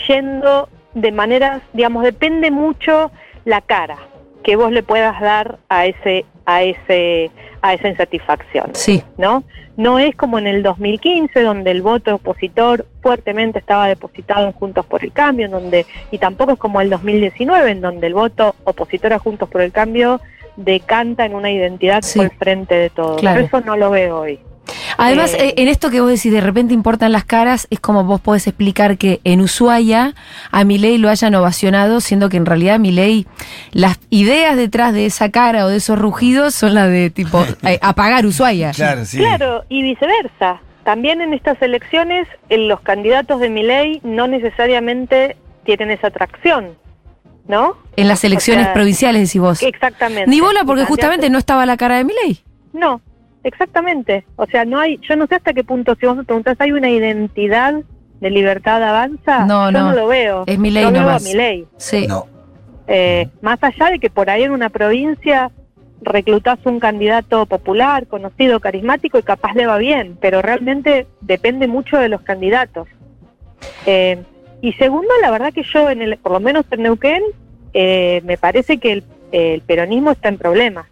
yendo 0.06 0.68
de 0.94 1.10
maneras, 1.10 1.62
digamos, 1.72 2.04
depende 2.04 2.52
mucho 2.52 3.10
la 3.44 3.60
cara 3.60 3.98
que 4.44 4.54
vos 4.54 4.70
le 4.70 4.84
puedas 4.84 5.20
dar 5.20 5.58
a 5.68 5.86
ese 5.86 6.24
a 6.46 6.62
ese 6.62 7.30
a 7.60 7.74
esa 7.74 7.88
insatisfacción. 7.88 8.70
Sí. 8.74 9.02
¿no? 9.18 9.42
No 9.76 9.98
es 9.98 10.14
como 10.16 10.38
en 10.38 10.46
el 10.46 10.62
2015, 10.62 11.42
donde 11.42 11.70
el 11.70 11.82
voto 11.82 12.14
opositor 12.14 12.86
fuertemente 13.02 13.58
estaba 13.58 13.88
depositado 13.88 14.46
en 14.46 14.52
Juntos 14.52 14.86
por 14.86 15.04
el 15.04 15.12
Cambio, 15.12 15.46
en 15.46 15.52
donde 15.52 15.84
y 16.10 16.18
tampoco 16.18 16.52
es 16.52 16.58
como 16.58 16.80
el 16.80 16.88
2019, 16.88 17.70
en 17.72 17.80
donde 17.80 18.06
el 18.06 18.14
voto 18.14 18.54
opositor 18.64 19.12
a 19.12 19.18
Juntos 19.18 19.48
por 19.48 19.60
el 19.60 19.72
Cambio 19.72 20.20
decanta 20.56 21.26
en 21.26 21.34
una 21.34 21.50
identidad 21.50 22.02
Sí. 22.02 22.18
por 22.18 22.30
frente 22.36 22.74
de 22.74 22.90
todos. 22.90 23.20
Claro. 23.20 23.40
Eso 23.40 23.60
no 23.60 23.76
lo 23.76 23.90
veo 23.90 24.20
hoy. 24.20 24.40
Además, 24.96 25.34
Eh, 25.34 25.48
eh, 25.48 25.54
en 25.58 25.68
esto 25.68 25.90
que 25.90 26.00
vos 26.00 26.10
decís, 26.10 26.32
de 26.32 26.40
repente 26.40 26.74
importan 26.74 27.12
las 27.12 27.24
caras, 27.24 27.66
es 27.70 27.80
como 27.80 28.04
vos 28.04 28.20
podés 28.20 28.46
explicar 28.46 28.96
que 28.98 29.20
en 29.24 29.40
Ushuaia 29.40 30.14
a 30.50 30.64
Milei 30.64 30.98
lo 30.98 31.08
hayan 31.08 31.34
ovacionado, 31.34 32.00
siendo 32.00 32.28
que 32.28 32.36
en 32.36 32.46
realidad 32.46 32.78
Milei, 32.78 33.26
las 33.72 33.98
ideas 34.10 34.56
detrás 34.56 34.92
de 34.92 35.06
esa 35.06 35.30
cara 35.30 35.66
o 35.66 35.68
de 35.68 35.76
esos 35.76 35.98
rugidos 35.98 36.54
son 36.54 36.74
las 36.74 36.88
de 36.88 37.10
tipo 37.10 37.44
eh, 37.62 37.78
apagar 37.82 38.26
Ushuaia. 38.26 38.72
Claro, 38.72 39.04
sí. 39.04 39.18
Claro, 39.18 39.64
y 39.68 39.82
viceversa. 39.82 40.60
También 40.84 41.20
en 41.20 41.34
estas 41.34 41.60
elecciones 41.62 42.28
los 42.48 42.80
candidatos 42.80 43.40
de 43.40 43.50
Milei 43.50 44.00
no 44.04 44.28
necesariamente 44.28 45.36
tienen 45.64 45.90
esa 45.90 46.06
atracción, 46.06 46.76
¿no? 47.48 47.76
En 47.96 48.06
las 48.06 48.22
elecciones 48.22 48.62
O 48.62 48.66
sea, 48.66 48.74
provinciales, 48.74 49.28
decís 49.28 49.40
vos. 49.40 49.62
Exactamente. 49.62 50.30
Ni 50.30 50.40
bola, 50.40 50.64
porque 50.64 50.84
justamente 50.84 51.28
no 51.28 51.38
estaba 51.38 51.66
la 51.66 51.76
cara 51.76 51.96
de 51.96 52.04
Milei. 52.04 52.40
No, 52.72 53.00
exactamente. 53.46 54.26
O 54.36 54.46
sea, 54.46 54.64
no 54.64 54.78
hay, 54.78 54.98
yo 54.98 55.16
no 55.16 55.26
sé 55.26 55.36
hasta 55.36 55.52
qué 55.52 55.62
punto, 55.62 55.94
si 55.98 56.06
vos 56.06 56.16
me 56.16 56.24
preguntás, 56.24 56.56
¿hay 56.60 56.72
una 56.72 56.90
identidad 56.90 57.74
de 58.20 58.30
libertad 58.30 58.82
avanza? 58.82 59.46
No, 59.46 59.70
yo 59.70 59.78
no. 59.78 59.90
no 59.90 59.96
lo 59.96 60.06
veo. 60.08 60.44
Es 60.46 60.56
Yo 60.56 60.62
veo 60.62 60.88
a 60.88 60.90
nomás. 60.90 61.22
Milei. 61.22 61.66
Sí. 61.76 62.06
No. 62.06 62.26
Eh, 62.88 63.28
más 63.40 63.58
allá 63.62 63.90
de 63.90 63.98
que 63.98 64.10
por 64.10 64.30
ahí 64.30 64.42
en 64.42 64.50
una 64.50 64.68
provincia 64.68 65.50
reclutás 66.02 66.58
un 66.64 66.78
candidato 66.78 67.46
popular, 67.46 68.06
conocido, 68.06 68.60
carismático 68.60 69.18
y 69.18 69.22
capaz 69.22 69.54
le 69.54 69.66
va 69.66 69.78
bien, 69.78 70.18
pero 70.20 70.42
realmente 70.42 71.06
depende 71.20 71.68
mucho 71.68 71.98
de 71.98 72.08
los 72.08 72.22
candidatos. 72.22 72.88
Eh, 73.86 74.22
y 74.60 74.72
segundo, 74.74 75.08
la 75.22 75.30
verdad 75.30 75.52
que 75.52 75.62
yo, 75.62 75.88
en 75.88 76.02
el, 76.02 76.16
por 76.18 76.32
lo 76.32 76.40
menos 76.40 76.64
en 76.70 76.82
Neuquén, 76.82 77.22
eh, 77.72 78.20
me 78.24 78.36
parece 78.36 78.78
que 78.78 78.92
el, 78.92 79.04
el 79.32 79.60
peronismo 79.62 80.10
está 80.10 80.28
en 80.28 80.38
problemas. 80.38 80.86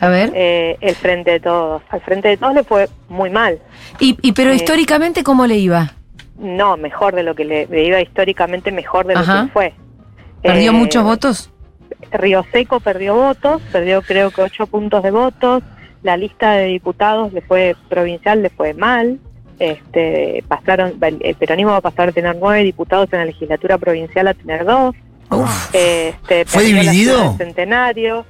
A 0.00 0.08
ver. 0.08 0.30
eh, 0.34 0.76
el 0.80 0.94
frente 0.94 1.32
de 1.32 1.40
todos. 1.40 1.82
Al 1.90 2.00
frente 2.02 2.28
de 2.28 2.36
todos 2.36 2.54
le 2.54 2.64
fue 2.64 2.88
muy 3.08 3.30
mal. 3.30 3.58
Y, 3.98 4.16
y 4.22 4.32
pero 4.32 4.50
eh, 4.50 4.54
históricamente, 4.56 5.24
¿cómo 5.24 5.46
le 5.46 5.56
iba? 5.56 5.92
No, 6.38 6.76
mejor 6.76 7.14
de 7.16 7.22
lo 7.24 7.34
que 7.34 7.44
le, 7.44 7.66
le 7.66 7.84
iba 7.84 8.00
históricamente, 8.00 8.70
mejor 8.70 9.06
de 9.06 9.14
lo 9.14 9.20
Ajá. 9.20 9.46
que 9.46 9.52
fue. 9.52 9.74
¿Perdió 10.42 10.70
Eh, 10.70 10.74
muchos 10.74 11.02
votos? 11.02 11.50
Río 12.12 12.44
Seco 12.52 12.78
perdió 12.78 13.16
votos, 13.16 13.60
perdió 13.72 14.02
creo 14.02 14.30
que 14.30 14.42
ocho 14.42 14.66
puntos 14.68 15.02
de 15.02 15.10
votos. 15.10 15.62
La 16.04 16.16
lista 16.16 16.52
de 16.52 16.66
diputados 16.66 17.32
le 17.32 17.40
fue 17.40 17.74
provincial, 17.88 18.40
le 18.40 18.50
fue 18.50 18.72
mal. 18.74 19.18
Este, 19.58 20.44
pasaron, 20.46 20.94
el, 21.02 21.18
el 21.24 21.34
peronismo 21.34 21.72
va 21.72 21.78
a 21.78 21.80
pasar 21.80 22.10
a 22.10 22.12
tener 22.12 22.36
nueve 22.36 22.62
diputados 22.62 23.12
en 23.12 23.18
la 23.18 23.24
legislatura 23.24 23.76
provincial 23.78 24.28
a 24.28 24.34
tener 24.34 24.64
dos. 24.64 24.94
Uf. 25.30 25.74
Este, 25.74 26.44
¿Fue 26.44 26.62
dividido? 26.62 27.36
Centenario. 27.36 28.24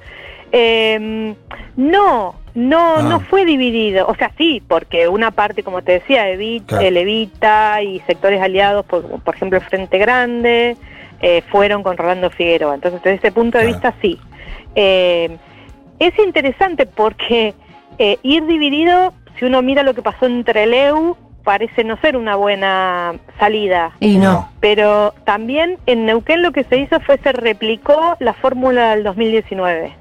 Eh, 0.51 1.35
no, 1.77 2.35
no, 2.55 2.95
Ah. 2.97 3.01
no 3.03 3.19
fue 3.21 3.45
dividido. 3.45 4.07
O 4.07 4.15
sea, 4.15 4.31
sí, 4.37 4.61
porque 4.67 5.07
una 5.07 5.31
parte, 5.31 5.63
como 5.63 5.81
te 5.81 5.93
decía, 5.93 6.29
Evita, 6.29 6.65
Claro. 6.67 6.85
el 6.85 6.97
Evita 6.97 7.81
y 7.81 7.99
sectores 8.01 8.41
aliados, 8.41 8.85
por, 8.85 9.03
por 9.21 9.35
ejemplo, 9.35 9.59
el 9.59 9.65
Frente 9.65 9.97
Grande, 9.97 10.75
eh, 11.21 11.41
fueron 11.51 11.83
con 11.83 11.97
Rolando 11.97 12.29
Figueroa. 12.29 12.75
Entonces, 12.75 13.01
desde 13.03 13.17
ese 13.17 13.31
punto 13.31 13.57
de 13.57 13.65
Claro. 13.65 13.77
vista, 13.77 13.93
sí. 14.01 14.19
Eh, 14.75 15.37
es 15.99 16.17
interesante 16.19 16.85
porque 16.85 17.53
eh, 18.01 18.17
ir 18.23 18.45
dividido, 18.45 19.13
si 19.37 19.43
uno 19.45 19.61
mira 19.61 19.83
lo 19.83 19.93
que 19.93 20.01
pasó 20.01 20.25
entre 20.25 20.65
Leu, 20.65 21.17
parece 21.43 21.83
no 21.83 21.97
ser 21.97 22.15
una 22.15 22.35
buena 22.37 23.15
salida. 23.39 23.91
Y 23.99 24.17
no. 24.17 24.47
Pero 24.61 25.13
también 25.25 25.77
en 25.85 26.05
Neuquén 26.05 26.41
lo 26.41 26.51
que 26.53 26.63
se 26.63 26.77
hizo 26.77 26.99
fue 27.01 27.17
se 27.17 27.33
replicó 27.33 28.15
la 28.19 28.33
fórmula 28.33 28.91
del 28.95 29.03
2019, 29.03 29.91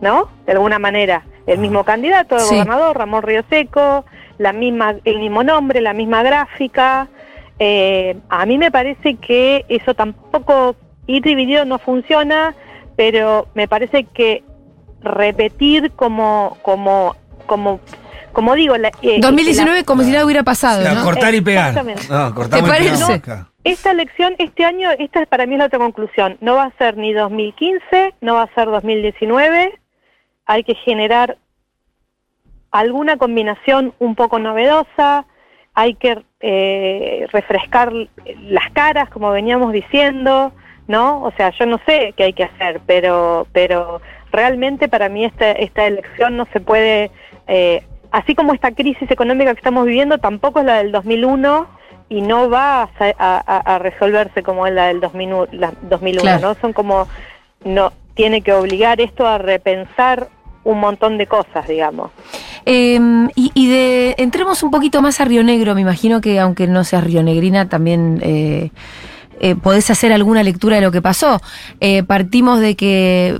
¿no? 0.00 0.28
De 0.46 0.52
alguna 0.52 0.78
manera. 0.78 1.24
El 1.46 1.58
mismo 1.58 1.84
candidato 1.84 2.36
de 2.36 2.40
Sí. 2.42 2.54
gobernador, 2.54 2.96
Ramón 2.96 3.22
Río 3.22 3.42
Seco, 3.50 4.04
la 4.38 4.52
misma, 4.52 4.94
el 5.04 5.18
mismo 5.18 5.42
nombre, 5.44 5.80
la 5.80 5.92
misma 5.92 6.22
gráfica. 6.22 7.08
Eh, 7.58 8.16
a 8.28 8.46
mí 8.46 8.58
me 8.58 8.70
parece 8.70 9.16
que 9.16 9.64
eso 9.68 9.94
tampoco, 9.94 10.74
ir 11.06 11.22
dividido 11.22 11.64
no 11.64 11.78
funciona, 11.78 12.54
pero 12.96 13.46
me 13.54 13.68
parece 13.68 14.04
que 14.04 14.42
repetir 15.02 15.92
como, 15.92 16.56
como, 16.62 17.14
como, 17.46 17.80
como 18.32 18.54
digo, 18.54 18.76
la, 18.76 18.88
eh, 19.02 19.18
2019 19.20 19.84
como 19.84 20.02
si 20.02 20.10
nada 20.10 20.24
hubiera 20.24 20.42
pasado, 20.42 20.82
cortar 21.04 21.34
y 21.34 21.40
pegar. 21.40 21.68
Exactamente. 21.68 22.02
No, 22.08 22.34
¿Te 22.48 22.62
parece? 22.62 23.22
Esta 23.64 23.92
elección, 23.92 24.34
este 24.38 24.64
año, 24.64 24.90
esta 24.98 25.22
es 25.22 25.28
para 25.28 25.46
mí 25.46 25.56
la 25.56 25.66
otra 25.66 25.78
conclusión. 25.78 26.36
No 26.40 26.54
va 26.54 26.64
a 26.64 26.72
ser 26.76 26.96
ni 26.98 27.12
2015, 27.14 28.14
no 28.20 28.34
va 28.34 28.42
a 28.42 28.54
ser 28.54 28.66
2019. 28.66 29.78
Hay 30.46 30.64
que 30.64 30.74
generar 30.74 31.36
alguna 32.70 33.16
combinación 33.16 33.94
un 33.98 34.14
poco 34.14 34.38
novedosa. 34.38 35.24
Hay 35.74 35.94
que 35.94 36.22
eh, 36.40 37.26
refrescar 37.32 37.92
las 38.42 38.70
caras, 38.72 39.08
como 39.10 39.30
veníamos 39.30 39.72
diciendo, 39.72 40.52
¿no? 40.86 41.22
O 41.22 41.32
sea, 41.32 41.50
yo 41.50 41.66
no 41.66 41.80
sé 41.86 42.14
qué 42.16 42.24
hay 42.24 42.32
que 42.32 42.44
hacer, 42.44 42.80
pero, 42.86 43.46
pero 43.52 44.00
realmente 44.30 44.88
para 44.88 45.08
mí 45.08 45.24
esta, 45.24 45.52
esta 45.52 45.86
elección 45.86 46.36
no 46.36 46.46
se 46.52 46.60
puede, 46.60 47.10
eh, 47.48 47.82
así 48.12 48.34
como 48.34 48.52
esta 48.54 48.72
crisis 48.72 49.10
económica 49.10 49.52
que 49.54 49.58
estamos 49.58 49.86
viviendo, 49.86 50.18
tampoco 50.18 50.60
es 50.60 50.66
la 50.66 50.76
del 50.78 50.92
2001 50.92 51.66
y 52.08 52.20
no 52.20 52.50
va 52.50 52.82
a, 52.82 52.88
a- 53.74 53.78
resolverse 53.78 54.42
como 54.42 54.66
es 54.66 54.74
la 54.74 54.88
del 54.88 55.00
2001, 55.00 55.48
la 55.52 55.72
2001 55.82 56.22
Claro. 56.22 56.48
¿no? 56.48 56.54
Son 56.60 56.72
como, 56.72 57.08
no, 57.64 57.92
tiene 58.14 58.42
que 58.42 58.52
obligar 58.52 59.00
esto 59.00 59.26
a 59.26 59.38
repensar 59.38 60.28
un 60.62 60.80
montón 60.80 61.18
de 61.18 61.26
cosas, 61.26 61.68
digamos. 61.68 62.10
Eh, 62.64 62.98
y, 63.34 63.50
y 63.54 63.68
de 63.68 64.14
entremos 64.18 64.62
un 64.62 64.70
poquito 64.70 65.02
más 65.02 65.20
a 65.20 65.24
Río 65.26 65.44
Negro, 65.44 65.74
me 65.74 65.82
imagino 65.82 66.20
que 66.20 66.40
aunque 66.40 66.66
no 66.66 66.84
seas 66.84 67.04
rionegrina, 67.04 67.68
también 67.68 68.20
eh, 68.22 68.70
eh, 69.40 69.56
podés 69.56 69.90
hacer 69.90 70.12
alguna 70.12 70.42
lectura 70.42 70.76
de 70.76 70.82
lo 70.82 70.92
que 70.92 71.02
pasó. 71.02 71.40
Eh, 71.80 72.02
partimos 72.02 72.60
de 72.60 72.76
que 72.76 73.38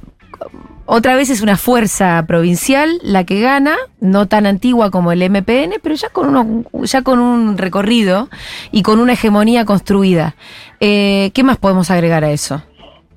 otra 0.86 1.14
vez 1.14 1.30
es 1.30 1.40
una 1.40 1.56
fuerza 1.56 2.24
provincial 2.26 2.98
la 3.02 3.24
que 3.24 3.40
gana, 3.40 3.76
no 4.00 4.26
tan 4.26 4.46
antigua 4.46 4.90
como 4.90 5.12
el 5.12 5.22
MPN, 5.30 5.80
pero 5.82 5.94
ya 5.94 6.10
con, 6.10 6.36
uno, 6.36 6.64
ya 6.82 7.02
con 7.02 7.20
un 7.20 7.56
recorrido 7.56 8.28
y 8.70 8.82
con 8.82 9.00
una 9.00 9.14
hegemonía 9.14 9.64
construida. 9.64 10.36
Eh, 10.80 11.30
¿Qué 11.32 11.42
más 11.42 11.56
podemos 11.56 11.90
agregar 11.90 12.24
a 12.24 12.30
eso? 12.32 12.62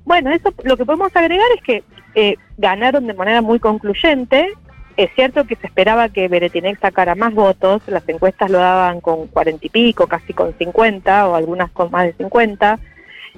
Bueno, 0.08 0.30
eso 0.30 0.54
lo 0.64 0.78
que 0.78 0.86
podemos 0.86 1.14
agregar 1.14 1.46
es 1.54 1.62
que 1.62 1.84
eh, 2.14 2.36
ganaron 2.56 3.06
de 3.06 3.12
manera 3.12 3.42
muy 3.42 3.58
concluyente. 3.58 4.54
Es 4.96 5.10
cierto 5.14 5.44
que 5.44 5.54
se 5.56 5.66
esperaba 5.66 6.08
que 6.08 6.28
Beretinec 6.28 6.80
sacara 6.80 7.14
más 7.14 7.34
votos, 7.34 7.82
las 7.88 8.08
encuestas 8.08 8.50
lo 8.50 8.56
daban 8.56 9.02
con 9.02 9.26
cuarenta 9.26 9.66
y 9.66 9.68
pico, 9.68 10.06
casi 10.06 10.32
con 10.32 10.56
50 10.56 11.28
o 11.28 11.34
algunas 11.34 11.70
con 11.72 11.90
más 11.90 12.06
de 12.06 12.14
50, 12.14 12.78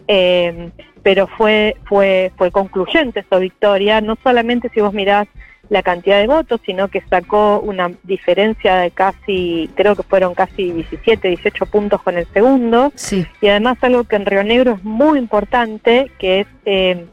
eh, 0.07 0.71
pero 1.03 1.27
fue, 1.27 1.77
fue, 1.87 2.31
fue 2.37 2.53
concluyente 2.53 3.19
esa 3.19 3.39
victoria, 3.39 4.01
no 4.01 4.17
solamente 4.23 4.69
si 4.69 4.81
vos 4.81 4.95
mirás 4.95 5.27
la 5.71 5.83
cantidad 5.83 6.19
de 6.19 6.27
votos, 6.27 6.61
sino 6.67 6.89
que 6.89 7.01
sacó 7.09 7.61
una 7.61 7.91
diferencia 8.03 8.77
de 8.77 8.91
casi, 8.91 9.71
creo 9.77 9.97
que 9.97 10.03
fueron 10.03 10.35
casi 10.35 10.73
17, 10.73 11.29
18 11.29 11.67
puntos 11.67 12.03
con 12.03 12.19
el 12.19 12.27
segundo, 12.35 12.93
Sí. 12.97 13.25
y 13.41 13.49
además 13.49 13.79
algo 13.83 14.05
que 14.05 14.17
en 14.17 14.27
Río 14.27 14.43
Negro 14.45 14.73
es 14.73 14.85
muy 14.85 15.19
importante, 15.19 16.11
que 16.19 16.41
es 16.41 16.47
eh, 16.67 17.07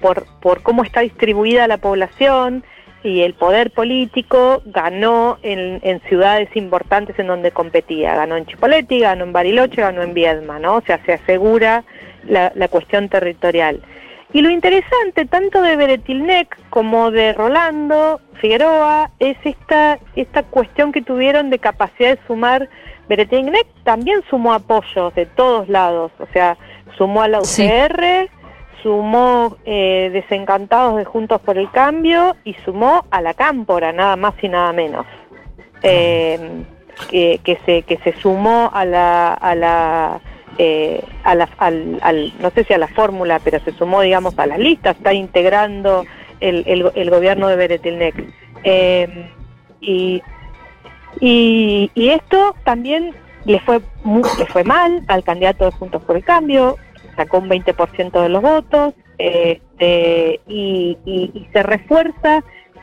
por, 0.00 0.26
por 0.40 0.62
cómo 0.62 0.84
está 0.84 1.00
distribuida 1.00 1.66
la 1.66 1.78
población 1.78 2.62
y 3.02 3.22
el 3.22 3.34
poder 3.34 3.70
político, 3.70 4.62
ganó 4.66 5.38
en, 5.42 5.80
en 5.82 6.00
ciudades 6.08 6.48
importantes 6.56 7.18
en 7.18 7.26
donde 7.26 7.50
competía. 7.52 8.14
Ganó 8.14 8.36
en 8.36 8.46
Chipoleti, 8.46 9.00
ganó 9.00 9.24
en 9.24 9.32
Bariloche, 9.32 9.82
ganó 9.82 10.02
en 10.02 10.14
Viedma, 10.14 10.58
¿no? 10.58 10.76
O 10.76 10.80
sea, 10.82 11.02
se 11.04 11.12
asegura 11.14 11.84
la, 12.26 12.52
la 12.54 12.68
cuestión 12.68 13.08
territorial. 13.10 13.80
Y 14.32 14.42
lo 14.42 14.50
interesante, 14.50 15.26
tanto 15.26 15.62
de 15.62 15.76
Beretilnec 15.76 16.58
como 16.70 17.10
de 17.10 17.32
Rolando 17.34 18.20
Figueroa, 18.40 19.10
es 19.20 19.36
esta, 19.44 19.98
esta 20.16 20.42
cuestión 20.42 20.90
que 20.92 21.02
tuvieron 21.02 21.50
de 21.50 21.58
capacidad 21.58 22.16
de 22.16 22.26
sumar. 22.26 22.68
Beretilnec 23.08 23.66
también 23.84 24.22
sumó 24.28 24.52
apoyos 24.54 25.14
de 25.14 25.26
todos 25.26 25.68
lados, 25.68 26.10
o 26.18 26.26
sea, 26.32 26.56
sumó 26.96 27.22
a 27.22 27.28
la 27.28 27.42
Sí. 27.42 27.64
UCR, 27.64 28.28
sumó 28.82 29.56
eh, 29.64 30.10
Desencantados 30.12 30.96
de 30.96 31.04
Juntos 31.04 31.40
por 31.40 31.56
el 31.56 31.70
Cambio 31.70 32.34
y 32.44 32.54
sumó 32.64 33.04
a 33.10 33.20
la 33.20 33.34
Cámpora, 33.34 33.92
nada 33.92 34.16
más 34.16 34.34
y 34.42 34.48
nada 34.48 34.72
menos. 34.72 35.06
Eh, 35.82 36.64
que, 37.10 37.40
que 37.44 37.58
se, 37.66 37.82
que 37.82 37.98
se 37.98 38.12
sumó 38.20 38.70
a 38.72 38.84
la, 38.84 39.34
a 39.34 39.54
la 39.54 40.20
eh, 40.58 41.02
a 41.24 41.34
la, 41.34 41.48
al, 41.58 41.98
al- 42.02 42.32
no 42.40 42.50
sé 42.50 42.64
si 42.64 42.72
a 42.72 42.78
la 42.78 42.88
fórmula, 42.88 43.40
pero 43.42 43.60
se 43.60 43.72
sumó, 43.72 44.02
digamos, 44.02 44.38
a 44.38 44.46
las 44.46 44.58
listas, 44.58 44.96
está 44.96 45.12
integrando 45.12 46.04
el, 46.40 46.64
el, 46.94 47.10
gobierno 47.10 47.48
de 47.48 47.56
Beretilnec. 47.56 48.14
Eh, 48.64 49.30
y, 49.80 50.22
y, 51.20 51.90
y 51.94 52.08
esto 52.10 52.54
también 52.64 53.14
le 53.44 53.60
fue, 53.60 53.80
le 54.38 54.46
fue 54.46 54.64
mal 54.64 55.02
al 55.08 55.22
candidato 55.22 55.64
de 55.66 55.70
Juntos 55.72 56.02
por 56.02 56.16
el 56.16 56.24
Cambio, 56.24 56.76
sacó 57.16 57.38
un 57.38 57.48
20% 57.48 58.20
de 58.22 58.28
los 58.28 58.42
votos, 58.42 58.94
este, 59.18 60.40
y, 60.48 60.96
y- 61.04 61.30
y 61.34 61.48
se 61.52 61.62
refuerza, 61.62 62.42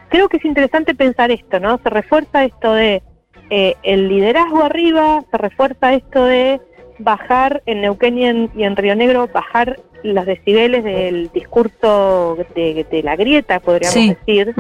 creo 0.09 0.29
que 0.29 0.37
es 0.37 0.45
interesante 0.45 0.95
pensar 0.95 1.31
esto, 1.31 1.59
¿no? 1.59 1.79
Se 1.83 1.89
refuerza 1.89 2.45
esto 2.45 2.73
de 2.73 3.01
eh, 3.49 3.75
el 3.83 4.07
liderazgo 4.07 4.63
arriba, 4.63 5.23
se 5.29 5.37
refuerza 5.37 5.93
esto 5.93 6.23
de 6.23 6.61
bajar 7.03 7.61
en 7.65 7.81
Neuquén 7.81 8.17
y 8.17 8.25
en, 8.25 8.49
y 8.55 8.63
en 8.63 8.75
Río 8.75 8.95
Negro, 8.95 9.27
bajar 9.33 9.79
los 10.03 10.25
decibeles 10.25 10.83
del 10.83 11.29
discurso 11.31 12.37
de, 12.55 12.85
de 12.89 13.03
la 13.03 13.15
grieta, 13.15 13.59
podríamos 13.59 13.93
Sí. 13.93 14.15
decir. 14.25 14.53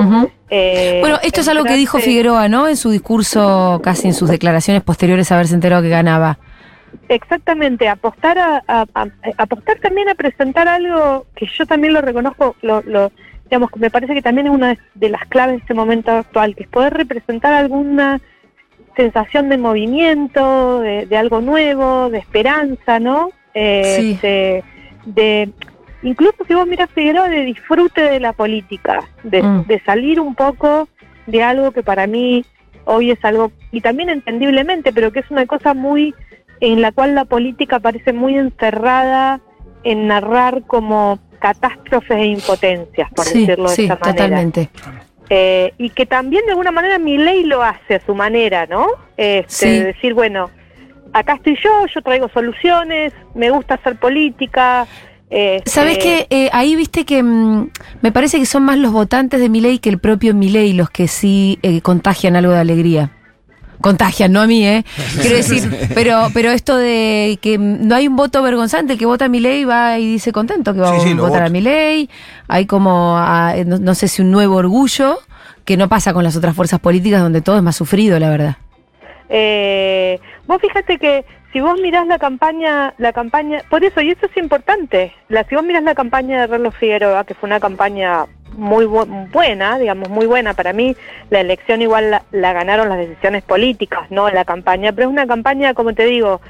Eh, 0.49 0.97
Bueno, 1.01 1.17
esto 1.23 1.41
es 1.41 1.47
algo 1.47 1.63
que 1.63 1.75
dijo 1.75 1.97
Figueroa, 1.99 2.47
¿no? 2.47 2.67
En 2.67 2.77
su 2.77 2.91
discurso, 2.91 3.79
casi 3.83 4.07
en 4.07 4.13
sus 4.13 4.29
declaraciones 4.29 4.83
posteriores 4.83 5.31
a 5.31 5.35
haberse 5.35 5.55
enterado 5.55 5.81
que 5.81 5.89
ganaba. 5.89 6.37
Exactamente, 7.09 7.87
apostar 7.89 8.37
a, 8.37 8.63
a- 8.67 8.85
a- 8.93 9.07
apostar 9.37 9.79
también 9.79 10.09
a 10.09 10.15
presentar 10.15 10.67
algo 10.67 11.25
que 11.35 11.47
yo 11.57 11.65
también 11.65 11.93
lo 11.93 12.01
reconozco, 12.01 12.55
lo, 12.61 12.81
lo- 12.83 13.11
digamos, 13.45 13.69
me 13.77 13.89
parece 13.89 14.13
que 14.13 14.21
también 14.21 14.47
es 14.47 14.53
una 14.53 14.77
de 14.95 15.09
las 15.09 15.25
claves 15.27 15.55
de 15.55 15.61
este 15.61 15.73
momento 15.73 16.11
actual, 16.11 16.55
que 16.55 16.63
es 16.63 16.69
poder 16.69 16.93
representar 16.93 17.53
alguna 17.53 18.21
sensación 18.95 19.49
de 19.49 19.57
movimiento, 19.57 20.79
de, 20.81 21.05
de 21.05 21.17
algo 21.17 21.41
nuevo, 21.41 22.09
de 22.09 22.17
esperanza, 22.19 22.99
¿no? 22.99 23.29
Eh, 23.53 23.95
Sí. 23.97 24.19
de, 24.21 24.63
de- 25.05 25.49
incluso 26.03 26.37
si 26.47 26.53
vos 26.53 26.67
miras 26.67 26.89
Figueroa, 26.91 27.29
de 27.29 27.41
disfrute 27.43 28.01
de 28.01 28.19
la 28.19 28.33
política, 28.33 29.03
de, 29.23 29.41
Mm. 29.43 29.67
de 29.67 29.79
salir 29.81 30.19
un 30.19 30.35
poco 30.35 30.87
de 31.27 31.43
algo 31.43 31.71
que 31.71 31.83
para 31.83 32.07
mí 32.07 32.43
hoy 32.85 33.11
es 33.11 33.23
algo, 33.23 33.51
y 33.71 33.81
también 33.81 34.09
entendiblemente, 34.09 34.91
pero 34.91 35.11
que 35.11 35.19
es 35.19 35.29
una 35.31 35.45
cosa 35.45 35.73
muy 35.73 36.13
en 36.59 36.81
la 36.81 36.91
cual 36.91 37.15
la 37.15 37.25
política 37.25 37.79
parece 37.79 38.13
muy 38.13 38.35
encerrada 38.37 39.39
en 39.83 40.07
narrar 40.07 40.63
como 40.67 41.19
catástrofes 41.39 42.17
e 42.17 42.25
impotencias, 42.25 43.09
por 43.15 43.25
sí, 43.25 43.39
decirlo 43.41 43.69
de 43.69 43.75
sí, 43.75 43.85
esa 43.85 43.95
manera. 43.95 44.13
totalmente. 44.25 44.69
Eh, 45.33 45.73
y 45.77 45.91
que 45.91 46.05
también 46.05 46.43
de 46.45 46.51
alguna 46.51 46.71
manera 46.71 46.97
mi 46.99 47.17
ley 47.17 47.45
lo 47.45 47.63
hace 47.63 47.95
a 47.95 48.05
su 48.05 48.13
manera, 48.13 48.65
¿no? 48.65 48.85
Este, 49.15 49.47
Sí. 49.47 49.79
decir, 49.79 50.13
bueno, 50.13 50.51
acá 51.13 51.35
estoy 51.35 51.57
yo, 51.63 51.85
yo 51.87 52.01
traigo 52.01 52.27
soluciones, 52.33 53.13
me 53.33 53.49
gusta 53.49 53.75
hacer 53.75 53.95
política. 53.95 54.85
este, 55.29 55.69
¿Sabes 55.69 55.99
qué? 55.99 56.27
Eh, 56.29 56.49
ahí 56.51 56.75
viste 56.75 57.05
que 57.05 57.23
mm, 57.23 57.69
me 58.01 58.11
parece 58.11 58.39
que 58.39 58.45
son 58.45 58.63
más 58.63 58.77
los 58.77 58.91
votantes 58.91 59.39
de 59.39 59.47
Milei 59.47 59.79
que 59.79 59.87
el 59.87 59.99
propio 59.99 60.33
Milei 60.33 60.73
los 60.73 60.89
que 60.89 61.07
sí 61.07 61.57
eh, 61.61 61.79
contagian 61.79 62.35
algo 62.35 62.51
de 62.51 62.59
alegría. 62.59 63.11
Contagian, 63.81 64.31
no 64.31 64.41
a 64.41 64.47
mí, 64.47 64.65
¿eh? 64.65 64.83
Quiero 65.19 65.35
decir, 65.43 65.89
pero 65.93 66.27
pero 66.33 66.51
esto 66.51 66.77
de 66.77 67.37
que 67.41 67.57
no 67.57 67.95
hay 67.95 68.07
un 68.07 68.15
voto 68.15 68.41
vergonzante, 68.41 68.93
el 68.93 68.99
que 68.99 69.05
vota 69.05 69.25
a 69.25 69.29
Milei 69.29 69.65
va 69.65 69.99
y 69.99 70.05
dice 70.05 70.31
contento 70.31 70.73
que 70.73 70.79
va 70.79 70.99
Sí, 70.99 71.07
sí, 71.07 71.11
a 71.11 71.15
votar 71.15 71.41
a 71.41 71.45
voto. 71.45 71.51
Milei. 71.53 72.09
Hay 72.47 72.65
como, 72.65 73.15
ah, 73.17 73.53
no, 73.65 73.77
no 73.79 73.95
sé 73.95 74.07
si 74.07 74.21
un 74.21 74.31
nuevo 74.31 74.55
orgullo 74.55 75.19
que 75.65 75.77
no 75.77 75.87
pasa 75.89 76.13
con 76.13 76.23
las 76.23 76.35
otras 76.35 76.55
fuerzas 76.55 76.79
políticas 76.79 77.21
donde 77.21 77.41
todo 77.41 77.57
es 77.57 77.63
más 77.63 77.75
sufrido, 77.75 78.17
la 78.19 78.29
verdad. 78.29 78.55
Eh, 79.29 80.19
vos 80.47 80.59
fíjate 80.61 80.97
que 80.97 81.25
si 81.53 81.59
vos 81.61 81.79
mirás 81.81 82.07
la 82.07 82.17
campaña, 82.17 82.93
la 82.97 83.13
campaña, 83.13 83.61
por 83.69 83.83
eso, 83.83 84.01
y 84.01 84.11
eso 84.11 84.25
es 84.25 84.37
importante, 84.37 85.13
la, 85.29 85.43
si 85.45 85.55
vos 85.55 85.63
mirás 85.63 85.83
la 85.83 85.95
campaña 85.95 86.41
de 86.41 86.49
Carlos 86.49 86.73
Figueroa, 86.79 87.23
que 87.25 87.33
fue 87.33 87.47
una 87.47 87.59
campaña 87.59 88.25
muy 88.57 88.85
bu- 88.85 89.29
buena, 89.31 89.77
digamos, 89.79 90.09
muy 90.09 90.25
buena 90.25 90.53
para 90.53 90.73
mí, 90.73 90.95
la 91.29 91.39
elección 91.41 91.81
igual 91.81 92.11
la, 92.11 92.23
la 92.31 92.53
ganaron 92.53 92.89
las 92.89 92.97
decisiones 92.97 93.43
políticas, 93.43 94.09
no 94.11 94.29
la 94.29 94.45
campaña, 94.45 94.91
pero 94.91 95.07
es 95.07 95.13
una 95.13 95.27
campaña, 95.27 95.73
como 95.73 95.93
te 95.93 96.05
digo, 96.05 96.41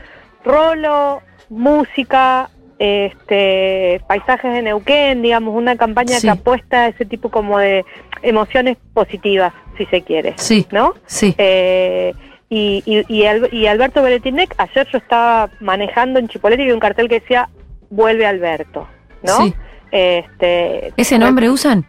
rolo, 0.43 1.21
música, 1.49 2.49
este, 2.79 4.01
paisajes 4.07 4.53
de 4.53 4.61
Neuquén, 4.63 5.21
digamos, 5.21 5.55
una 5.55 5.75
campaña 5.75 6.15
Sí. 6.19 6.27
que 6.27 6.31
apuesta 6.31 6.81
a 6.83 6.87
ese 6.87 7.05
tipo 7.05 7.29
como 7.29 7.57
de 7.59 7.85
emociones 8.23 8.77
positivas, 8.93 9.53
si 9.77 9.85
se 9.87 10.01
quiere, 10.01 10.33
Sí, 10.37 10.65
¿no? 10.71 10.93
sí. 11.05 11.35
Eh, 11.37 12.13
y, 12.49 12.83
y, 12.85 13.05
y, 13.07 13.25
Al- 13.25 13.53
y 13.53 13.67
Alberto 13.67 14.01
Beretinec, 14.01 14.53
ayer 14.57 14.87
yo 14.91 14.97
estaba 14.97 15.49
manejando 15.61 16.19
en 16.19 16.27
Chipoleti 16.27 16.63
y 16.63 16.65
vi 16.65 16.71
un 16.71 16.79
cartel 16.79 17.07
que 17.07 17.19
decía 17.21 17.49
vuelve 17.89 18.25
Alberto, 18.25 18.87
¿no? 19.23 19.37
Sí. 19.37 19.53
Este, 19.91 20.93
¿Ese 20.97 21.19
nombre 21.19 21.49
usan? 21.49 21.85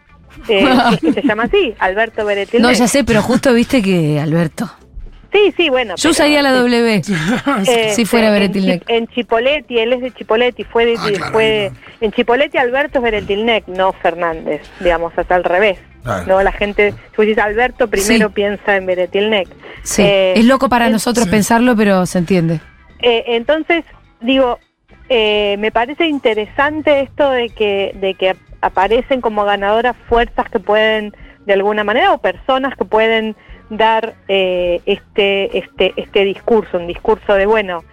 Eh, 0.48 0.64
que 1.00 1.12
se 1.12 1.22
llama 1.22 1.44
así, 1.44 1.74
Alberto 1.78 2.24
Beretinec. 2.24 2.62
No, 2.62 2.72
ya 2.72 2.88
sé, 2.88 3.04
pero 3.04 3.22
justo 3.22 3.52
viste 3.54 3.82
que 3.82 4.20
Alberto. 4.20 4.70
Sí, 5.32 5.54
sí, 5.56 5.70
bueno. 5.70 5.94
Yo 5.96 6.02
pero- 6.02 6.10
usaría 6.10 6.42
la 6.42 6.52
W. 6.52 7.02
Eh, 7.66 7.92
si 7.94 8.04
fuera 8.04 8.26
en 8.28 8.32
Beretilnec. 8.34 8.86
Chi- 8.86 8.92
En 8.92 9.06
Chipoleti, 9.08 9.78
él 9.78 9.94
es 9.94 10.02
de 10.02 10.10
Chipoleti, 10.12 10.64
fue 10.64 10.84
de, 10.84 10.96
Ah, 10.98 11.08
claro, 11.16 11.32
fue 11.32 11.44
ahí 11.44 11.70
en 12.02 12.12
Chipoleti 12.12 12.58
Alberto 12.58 12.98
es 12.98 13.02
Beretilnec, 13.02 13.66
no 13.68 13.92
Fernández, 13.94 14.60
digamos, 14.80 15.12
hasta 15.16 15.34
al 15.34 15.44
revés. 15.44 15.78
Claro. 16.02 16.24
No, 16.26 16.42
la 16.42 16.52
gente, 16.52 16.90
si 16.90 17.16
vos 17.16 17.24
dices 17.26 17.42
Alberto, 17.42 17.88
primero 17.88 18.28
Sí. 18.28 18.34
piensa 18.34 18.76
en 18.76 18.84
Beretilnec. 18.84 19.48
Sí. 19.84 20.02
Eh, 20.02 20.34
es 20.36 20.44
loco 20.44 20.68
para 20.68 20.86
en- 20.86 20.92
nosotros 20.92 21.24
Sí. 21.24 21.30
pensarlo, 21.30 21.74
pero 21.76 22.04
se 22.04 22.18
entiende. 22.18 22.60
Eh, 23.00 23.24
entonces, 23.28 23.84
digo, 24.20 24.58
eh, 25.08 25.56
me 25.60 25.70
parece 25.72 26.06
interesante 26.08 27.00
esto 27.00 27.30
de 27.30 27.48
que, 27.48 27.92
de 27.94 28.14
que 28.14 28.36
aparecen 28.62 29.20
como 29.20 29.44
ganadoras 29.44 29.96
fuerzas 30.08 30.48
que 30.48 30.58
pueden, 30.58 31.14
de 31.44 31.52
alguna 31.52 31.84
manera, 31.84 32.12
o 32.12 32.18
personas 32.18 32.74
que 32.76 32.84
pueden 32.84 33.36
dar 33.68 34.14
eh, 34.28 34.80
este, 34.86 35.58
este, 35.58 35.92
este 35.96 36.24
discurso, 36.24 36.78
un 36.78 36.86
discurso 36.86 37.34
de, 37.34 37.46
bueno, 37.46 37.84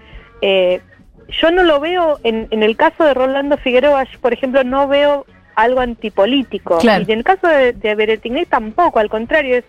eh, 0.41 0.81
yo 1.27 1.51
no 1.51 1.63
lo 1.63 1.79
veo, 1.79 2.19
en, 2.23 2.47
en 2.51 2.63
el 2.63 2.75
caso 2.77 3.03
de 3.03 3.13
Rolando 3.13 3.57
Figueroa, 3.57 4.03
yo, 4.05 4.19
por 4.19 4.33
ejemplo, 4.33 4.63
no 4.63 4.87
veo 4.87 5.25
algo 5.55 5.81
antipolítico. 5.81 6.77
Claro. 6.77 7.03
Y 7.07 7.11
en 7.11 7.19
el 7.19 7.23
caso 7.23 7.47
de, 7.47 7.73
de 7.73 7.95
Beretiné 7.95 8.45
tampoco, 8.45 8.99
al 8.99 9.09
contrario, 9.09 9.57
es 9.57 9.65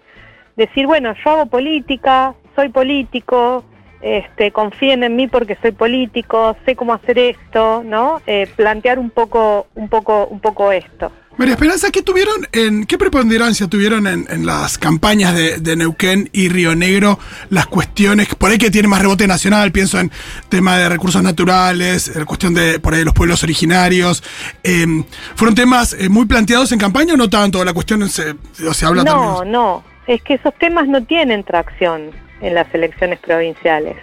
decir, 0.56 0.86
bueno, 0.86 1.14
yo 1.24 1.30
hago 1.30 1.46
política, 1.46 2.34
soy 2.54 2.68
político, 2.68 3.64
este, 4.02 4.50
confíen 4.52 5.02
en 5.04 5.16
mí 5.16 5.28
porque 5.28 5.56
soy 5.60 5.72
político, 5.72 6.56
sé 6.64 6.74
cómo 6.76 6.94
hacer 6.94 7.18
esto, 7.18 7.82
¿no? 7.84 8.20
Eh, 8.26 8.48
plantear 8.56 8.98
un 8.98 9.10
poco, 9.10 9.66
un 9.74 9.88
poco, 9.88 10.26
un 10.26 10.40
poco 10.40 10.72
esto. 10.72 11.12
María 11.36 11.54
Esperanza, 11.54 11.90
¿qué 11.90 12.02
tuvieron 12.02 12.46
en 12.52 12.84
qué 12.84 12.98
preponderancia 12.98 13.66
tuvieron 13.66 14.06
en, 14.06 14.26
en 14.28 14.44
las 14.44 14.76
campañas 14.76 15.34
de, 15.34 15.56
de 15.58 15.74
Neuquén 15.74 16.28
y 16.34 16.50
Río 16.50 16.74
Negro 16.74 17.18
las 17.48 17.66
cuestiones, 17.66 18.34
por 18.34 18.50
ahí 18.50 18.58
que 18.58 18.70
tiene 18.70 18.88
más 18.88 19.00
rebote 19.00 19.26
nacional, 19.26 19.72
pienso 19.72 19.98
en 19.98 20.10
tema 20.50 20.76
de 20.76 20.90
recursos 20.90 21.22
naturales, 21.22 22.14
la 22.14 22.26
cuestión 22.26 22.52
de 22.52 22.78
por 22.78 22.92
ahí 22.92 23.04
los 23.04 23.14
pueblos 23.14 23.42
originarios, 23.42 24.22
eh, 24.62 24.86
¿fueron 25.34 25.54
temas 25.54 25.94
eh, 25.98 26.10
muy 26.10 26.26
planteados 26.26 26.72
en 26.72 26.78
campaña 26.78 27.14
o 27.14 27.16
no 27.16 27.30
tanto? 27.30 27.64
La 27.64 27.72
cuestión 27.72 28.06
se, 28.10 28.34
o 28.68 28.74
se 28.74 28.84
habla 28.84 29.02
No, 29.02 29.36
también. 29.36 29.52
no, 29.52 29.82
es 30.06 30.20
que 30.22 30.34
esos 30.34 30.52
temas 30.58 30.88
no 30.88 31.02
tienen 31.04 31.42
tracción 31.44 32.10
en 32.40 32.54
las 32.54 32.72
elecciones 32.74 33.18
provinciales. 33.18 33.96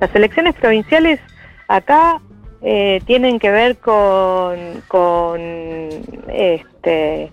Las 0.00 0.14
elecciones 0.14 0.54
provinciales 0.54 1.20
acá 1.68 2.20
eh, 2.62 3.00
tienen 3.06 3.38
que 3.38 3.50
ver 3.50 3.76
con, 3.78 4.56
con 4.88 5.40
este, 6.28 7.30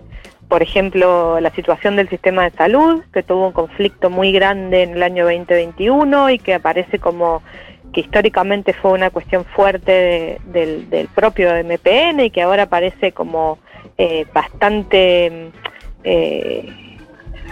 por 0.48 0.62
ejemplo, 0.62 1.40
la 1.40 1.50
situación 1.50 1.96
del 1.96 2.08
sistema 2.08 2.44
de 2.44 2.56
salud, 2.56 3.02
que 3.12 3.22
tuvo 3.22 3.46
un 3.48 3.52
conflicto 3.52 4.10
muy 4.10 4.32
grande 4.32 4.82
en 4.82 4.90
el 4.92 5.02
año 5.02 5.24
2021 5.24 6.30
y 6.30 6.38
que 6.38 6.54
aparece 6.54 6.98
como 6.98 7.42
que 7.92 8.00
históricamente 8.02 8.74
fue 8.74 8.92
una 8.92 9.10
cuestión 9.10 9.44
fuerte 9.44 10.38
de- 10.52 10.84
del, 10.88 11.08
propio 11.14 11.50
MPN 11.64 12.20
y 12.20 12.30
que 12.30 12.42
ahora 12.42 12.64
aparece 12.64 13.12
como 13.12 13.58
eh, 13.96 14.26
bastante 14.32 15.50
eh, 16.04 16.87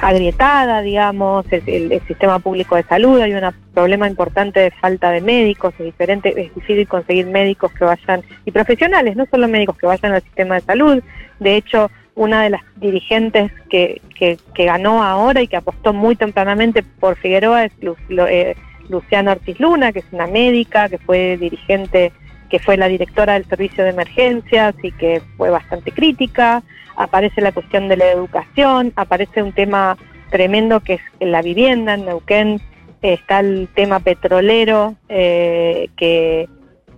agrietada, 0.01 0.83
digamos, 0.83 1.47
el, 1.53 1.63
el- 1.67 1.93
el 1.93 2.01
sistema 2.07 2.39
público 2.39 2.77
de 2.77 2.83
salud, 2.85 3.21
hay 3.21 3.33
un 3.35 3.43
problema 3.75 4.09
importante 4.09 4.61
de 4.61 4.71
falta 4.71 5.11
de 5.11 5.21
médicos, 5.21 5.75
es 5.79 5.87
diferente, 5.87 6.29
es 6.41 6.55
difícil 6.55 6.87
conseguir 6.89 7.27
médicos 7.27 7.73
que 7.73 7.85
vayan, 7.85 8.23
y 8.45 8.51
profesionales, 8.51 9.17
no 9.17 9.27
solo 9.31 9.49
médicos 9.49 9.77
que 9.77 9.87
vayan 9.87 10.13
al 10.13 10.23
sistema 10.23 10.57
de 10.57 10.61
salud, 10.63 11.03
de 11.41 11.57
hecho, 11.57 11.91
una 12.15 12.43
de 12.45 12.51
las 12.51 12.63
dirigentes 12.77 13.53
que, 13.69 14.01
que, 14.19 14.39
que 14.55 14.65
ganó 14.65 15.03
ahora 15.03 15.43
y 15.43 15.49
que 15.49 15.57
apostó 15.57 15.93
muy 15.93 16.17
tempranamente 16.17 16.83
por 16.83 17.17
Figueroa 17.17 17.65
es 17.67 17.73
Lu- 17.83 17.97
eh, 18.27 18.57
Luciana 18.89 19.33
Ortiz 19.33 19.61
Luna, 19.61 19.93
que 19.93 19.99
es 19.99 20.07
una 20.13 20.27
médica, 20.27 20.89
que 20.89 20.97
fue 20.99 21.37
dirigente, 21.37 22.13
que 22.49 22.59
fue 22.59 22.77
la 22.77 22.89
directora 22.89 23.35
del 23.35 23.45
servicio 23.45 23.85
de 23.85 23.91
emergencias 23.91 24.75
y 24.83 24.93
que 24.93 25.23
fue 25.37 25.51
bastante 25.51 25.93
crítica. 25.93 26.63
Aparece 26.97 27.41
la 27.41 27.53
cuestión 27.53 27.89
de 27.89 27.97
la 27.97 28.11
educación, 28.11 28.93
aparece 28.97 29.43
un 29.43 29.53
tema 29.53 29.97
tremendo 30.31 30.81
que 30.81 30.95
es 30.95 31.01
la 31.21 31.43
vivienda 31.43 31.95
en 31.95 32.07
Neuquén, 32.07 32.61
eh, 33.03 33.15
está 33.15 33.41
el 33.41 33.69
tema 33.75 34.01
petrolero 34.01 34.97
eh, 35.09 35.89
que, 35.97 36.49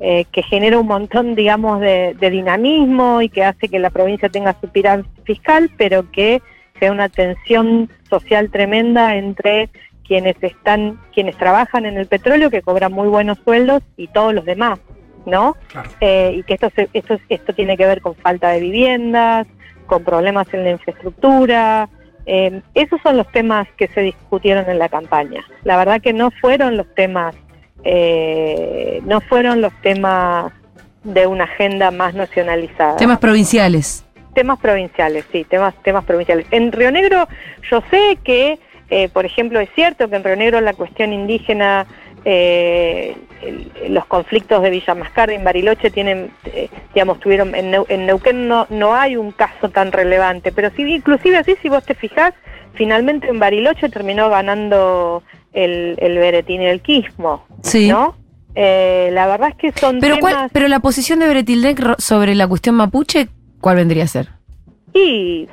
eh, 0.00 0.24
que 0.30 0.42
genera 0.42 0.78
un 0.78 0.86
montón, 0.86 1.34
digamos, 1.34 1.80
de, 1.80 2.14
dinamismo 2.20 3.20
y 3.22 3.28
que 3.28 3.44
hace 3.44 3.68
que 3.68 3.78
la 3.78 3.90
provincia 3.90 4.28
tenga 4.28 4.56
su 4.60 4.68
pirámide 4.68 5.08
fiscal, 5.24 5.70
pero 5.76 6.10
que 6.10 6.40
sea 6.78 6.92
una 6.92 7.08
tensión 7.08 7.90
social 8.08 8.50
tremenda 8.50 9.16
entre 9.16 9.68
quienes 10.06 10.36
están, 10.40 10.98
quienes 11.12 11.36
trabajan 11.36 11.84
en 11.84 11.98
el 11.98 12.06
petróleo, 12.06 12.50
que 12.50 12.62
cobran 12.62 12.92
muy 12.92 13.08
buenos 13.08 13.38
sueldos, 13.44 13.82
y 13.96 14.06
todos 14.08 14.32
los 14.32 14.44
demás, 14.44 14.78
¿no? 15.26 15.56
Claro. 15.68 15.90
Eh, 16.00 16.32
y 16.36 16.42
que 16.44 16.54
esto, 16.54 16.70
se- 16.74 16.88
esto, 16.92 17.18
esto 17.28 17.52
tiene 17.54 17.76
que 17.76 17.86
ver 17.86 18.00
con 18.00 18.14
falta 18.14 18.50
de 18.50 18.60
viviendas, 18.60 19.46
con 19.86 20.04
problemas 20.04 20.46
en 20.54 20.64
la 20.64 20.70
infraestructura. 20.70 21.88
eh, 22.26 22.60
esos 22.74 23.00
son 23.02 23.16
los 23.16 23.26
temas 23.32 23.66
que 23.78 23.88
se 23.88 24.00
discutieron 24.02 24.68
en 24.68 24.78
la 24.78 24.88
campaña. 24.90 25.42
La 25.64 25.76
verdad 25.78 26.00
que 26.02 26.12
no 26.12 26.30
fueron 26.30 26.76
los 26.76 26.86
temas, 26.94 27.34
eh, 27.84 29.00
no 29.04 29.20
fueron 29.22 29.60
los 29.60 29.72
temas 29.82 30.52
de 31.04 31.26
una 31.26 31.44
agenda 31.44 31.90
más 31.90 32.12
nacionalizada 32.14 32.96
Temas 32.96 33.18
provinciales. 33.18 34.04
temas 34.34 34.58
provinciales, 34.58 35.24
sí, 35.32 35.44
temas, 35.44 35.74
temas 35.82 36.04
provinciales. 36.04 36.46
En 36.50 36.70
Río 36.70 36.90
Negro 36.90 37.26
yo 37.70 37.82
sé 37.90 38.18
que, 38.22 38.58
eh, 38.90 39.08
por 39.08 39.24
ejemplo, 39.24 39.58
es 39.60 39.70
cierto 39.74 40.08
que 40.10 40.16
en 40.16 40.24
Río 40.24 40.36
Negro 40.36 40.60
la 40.60 40.74
cuestión 40.74 41.12
indígena, 41.12 41.86
eh, 42.30 43.16
el- 43.42 43.94
los 43.94 44.04
conflictos 44.04 44.62
de 44.62 44.68
Villa 44.68 44.94
Mascardi 44.94 45.34
en 45.34 45.44
Bariloche 45.44 45.90
tienen, 45.90 46.30
eh, 46.44 46.68
digamos, 46.92 47.18
tuvieron, 47.20 47.54
en, 47.54 47.72
Neu- 47.72 47.86
en 47.88 48.04
Neuquén 48.04 48.48
no, 48.48 48.66
no 48.68 48.94
hay 48.94 49.16
un 49.16 49.32
caso 49.32 49.70
tan 49.70 49.92
relevante, 49.92 50.52
pero 50.52 50.68
sí, 50.76 50.82
inclusive 50.82 51.38
así, 51.38 51.54
si 51.62 51.70
vos 51.70 51.82
te 51.84 51.94
fijás, 51.94 52.34
finalmente 52.74 53.28
en 53.28 53.38
Bariloche 53.38 53.88
terminó 53.88 54.28
ganando 54.28 55.22
el, 55.54 55.96
el 56.00 56.18
Beretín 56.18 56.60
y 56.60 56.66
el 56.66 56.82
Quismo, 56.82 57.46
Sí. 57.62 57.88
¿no? 57.88 58.14
Eh, 58.54 59.08
la 59.12 59.26
verdad 59.26 59.48
es 59.50 59.54
que 59.56 59.72
son 59.80 59.98
Pero, 59.98 60.16
temas... 60.16 60.34
cuál, 60.34 60.50
pero 60.52 60.68
la 60.68 60.80
posición 60.80 61.20
de 61.20 61.28
Beretildec 61.28 61.98
sobre 61.98 62.34
la 62.34 62.46
cuestión 62.46 62.74
mapuche, 62.74 63.28
¿cuál 63.62 63.76
vendría 63.76 64.04
a 64.04 64.08
ser? 64.08 64.28
Y 64.92 65.48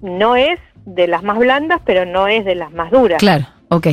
no 0.00 0.36
es 0.36 0.60
de 0.84 1.08
las 1.08 1.22
más 1.24 1.38
blandas, 1.38 1.80
pero 1.84 2.04
no 2.06 2.28
es 2.28 2.44
de 2.44 2.54
las 2.54 2.70
más 2.72 2.90
duras. 2.92 3.18
Claro, 3.18 3.46
ok. 3.70 3.88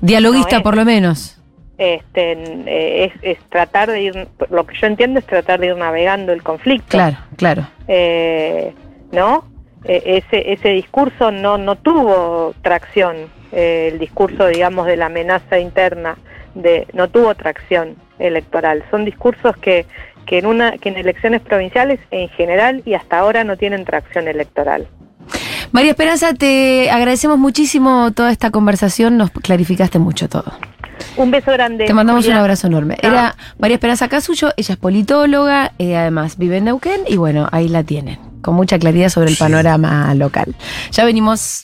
Dialoguista 0.00 0.56
No 0.56 0.58
es. 0.58 0.62
por 0.64 0.76
lo 0.76 0.84
menos. 0.84 1.36
Este, 1.78 2.32
eh, 2.32 3.04
es, 3.04 3.12
es 3.22 3.38
tratar 3.48 3.90
de 3.90 4.02
ir, 4.02 4.28
lo 4.50 4.66
que 4.66 4.76
yo 4.76 4.86
entiendo 4.86 5.18
es 5.18 5.26
tratar 5.26 5.60
de 5.60 5.68
ir 5.68 5.76
navegando 5.76 6.32
el 6.32 6.42
conflicto. 6.42 6.88
Claro, 6.88 7.16
claro. 7.36 7.66
Eh, 7.88 8.74
¿No? 9.12 9.44
Eh, 9.84 10.22
ese, 10.28 10.52
ese 10.52 10.68
discurso 10.70 11.30
no, 11.30 11.56
no 11.56 11.76
tuvo 11.76 12.54
tracción, 12.62 13.16
eh, 13.52 13.88
el 13.92 13.98
discurso, 13.98 14.46
digamos, 14.46 14.86
de 14.86 14.96
la 14.96 15.06
amenaza 15.06 15.58
interna, 15.58 16.18
de, 16.54 16.86
no 16.92 17.08
tuvo 17.08 17.34
tracción 17.34 17.96
electoral. 18.18 18.84
Son 18.90 19.04
discursos 19.04 19.56
que, 19.56 19.86
que, 20.26 20.38
en 20.38 20.46
una, 20.46 20.76
que 20.76 20.90
en 20.90 20.98
elecciones 20.98 21.40
provinciales 21.40 21.98
en 22.10 22.28
general 22.28 22.82
y 22.84 22.94
hasta 22.94 23.18
ahora 23.18 23.42
no 23.44 23.56
tienen 23.56 23.84
tracción 23.84 24.28
electoral. 24.28 24.86
María 25.72 25.92
Esperanza, 25.92 26.34
te 26.34 26.90
agradecemos 26.90 27.38
muchísimo 27.38 28.10
toda 28.12 28.32
esta 28.32 28.50
conversación, 28.50 29.16
nos 29.16 29.30
clarificaste 29.30 29.98
mucho 29.98 30.28
todo. 30.28 30.52
Un 31.16 31.30
beso 31.30 31.52
grande. 31.52 31.86
Te 31.86 31.94
mandamos 31.94 32.26
un 32.26 32.32
abrazo 32.32 32.66
enorme. 32.66 32.96
Chao. 33.00 33.10
Era 33.10 33.36
María 33.58 33.76
Esperanza 33.76 34.08
Casuyo, 34.08 34.50
ella 34.56 34.74
es 34.74 34.78
politóloga, 34.78 35.72
eh, 35.78 35.96
además 35.96 36.38
vive 36.38 36.58
en 36.58 36.64
Neuquén 36.64 37.02
y 37.06 37.16
bueno, 37.16 37.48
ahí 37.52 37.68
la 37.68 37.84
tienen, 37.84 38.18
con 38.42 38.54
mucha 38.54 38.78
claridad 38.78 39.08
sobre 39.08 39.30
el 39.30 39.36
panorama 39.36 40.12
local. 40.14 40.54
Ya 40.92 41.04
venimos. 41.04 41.58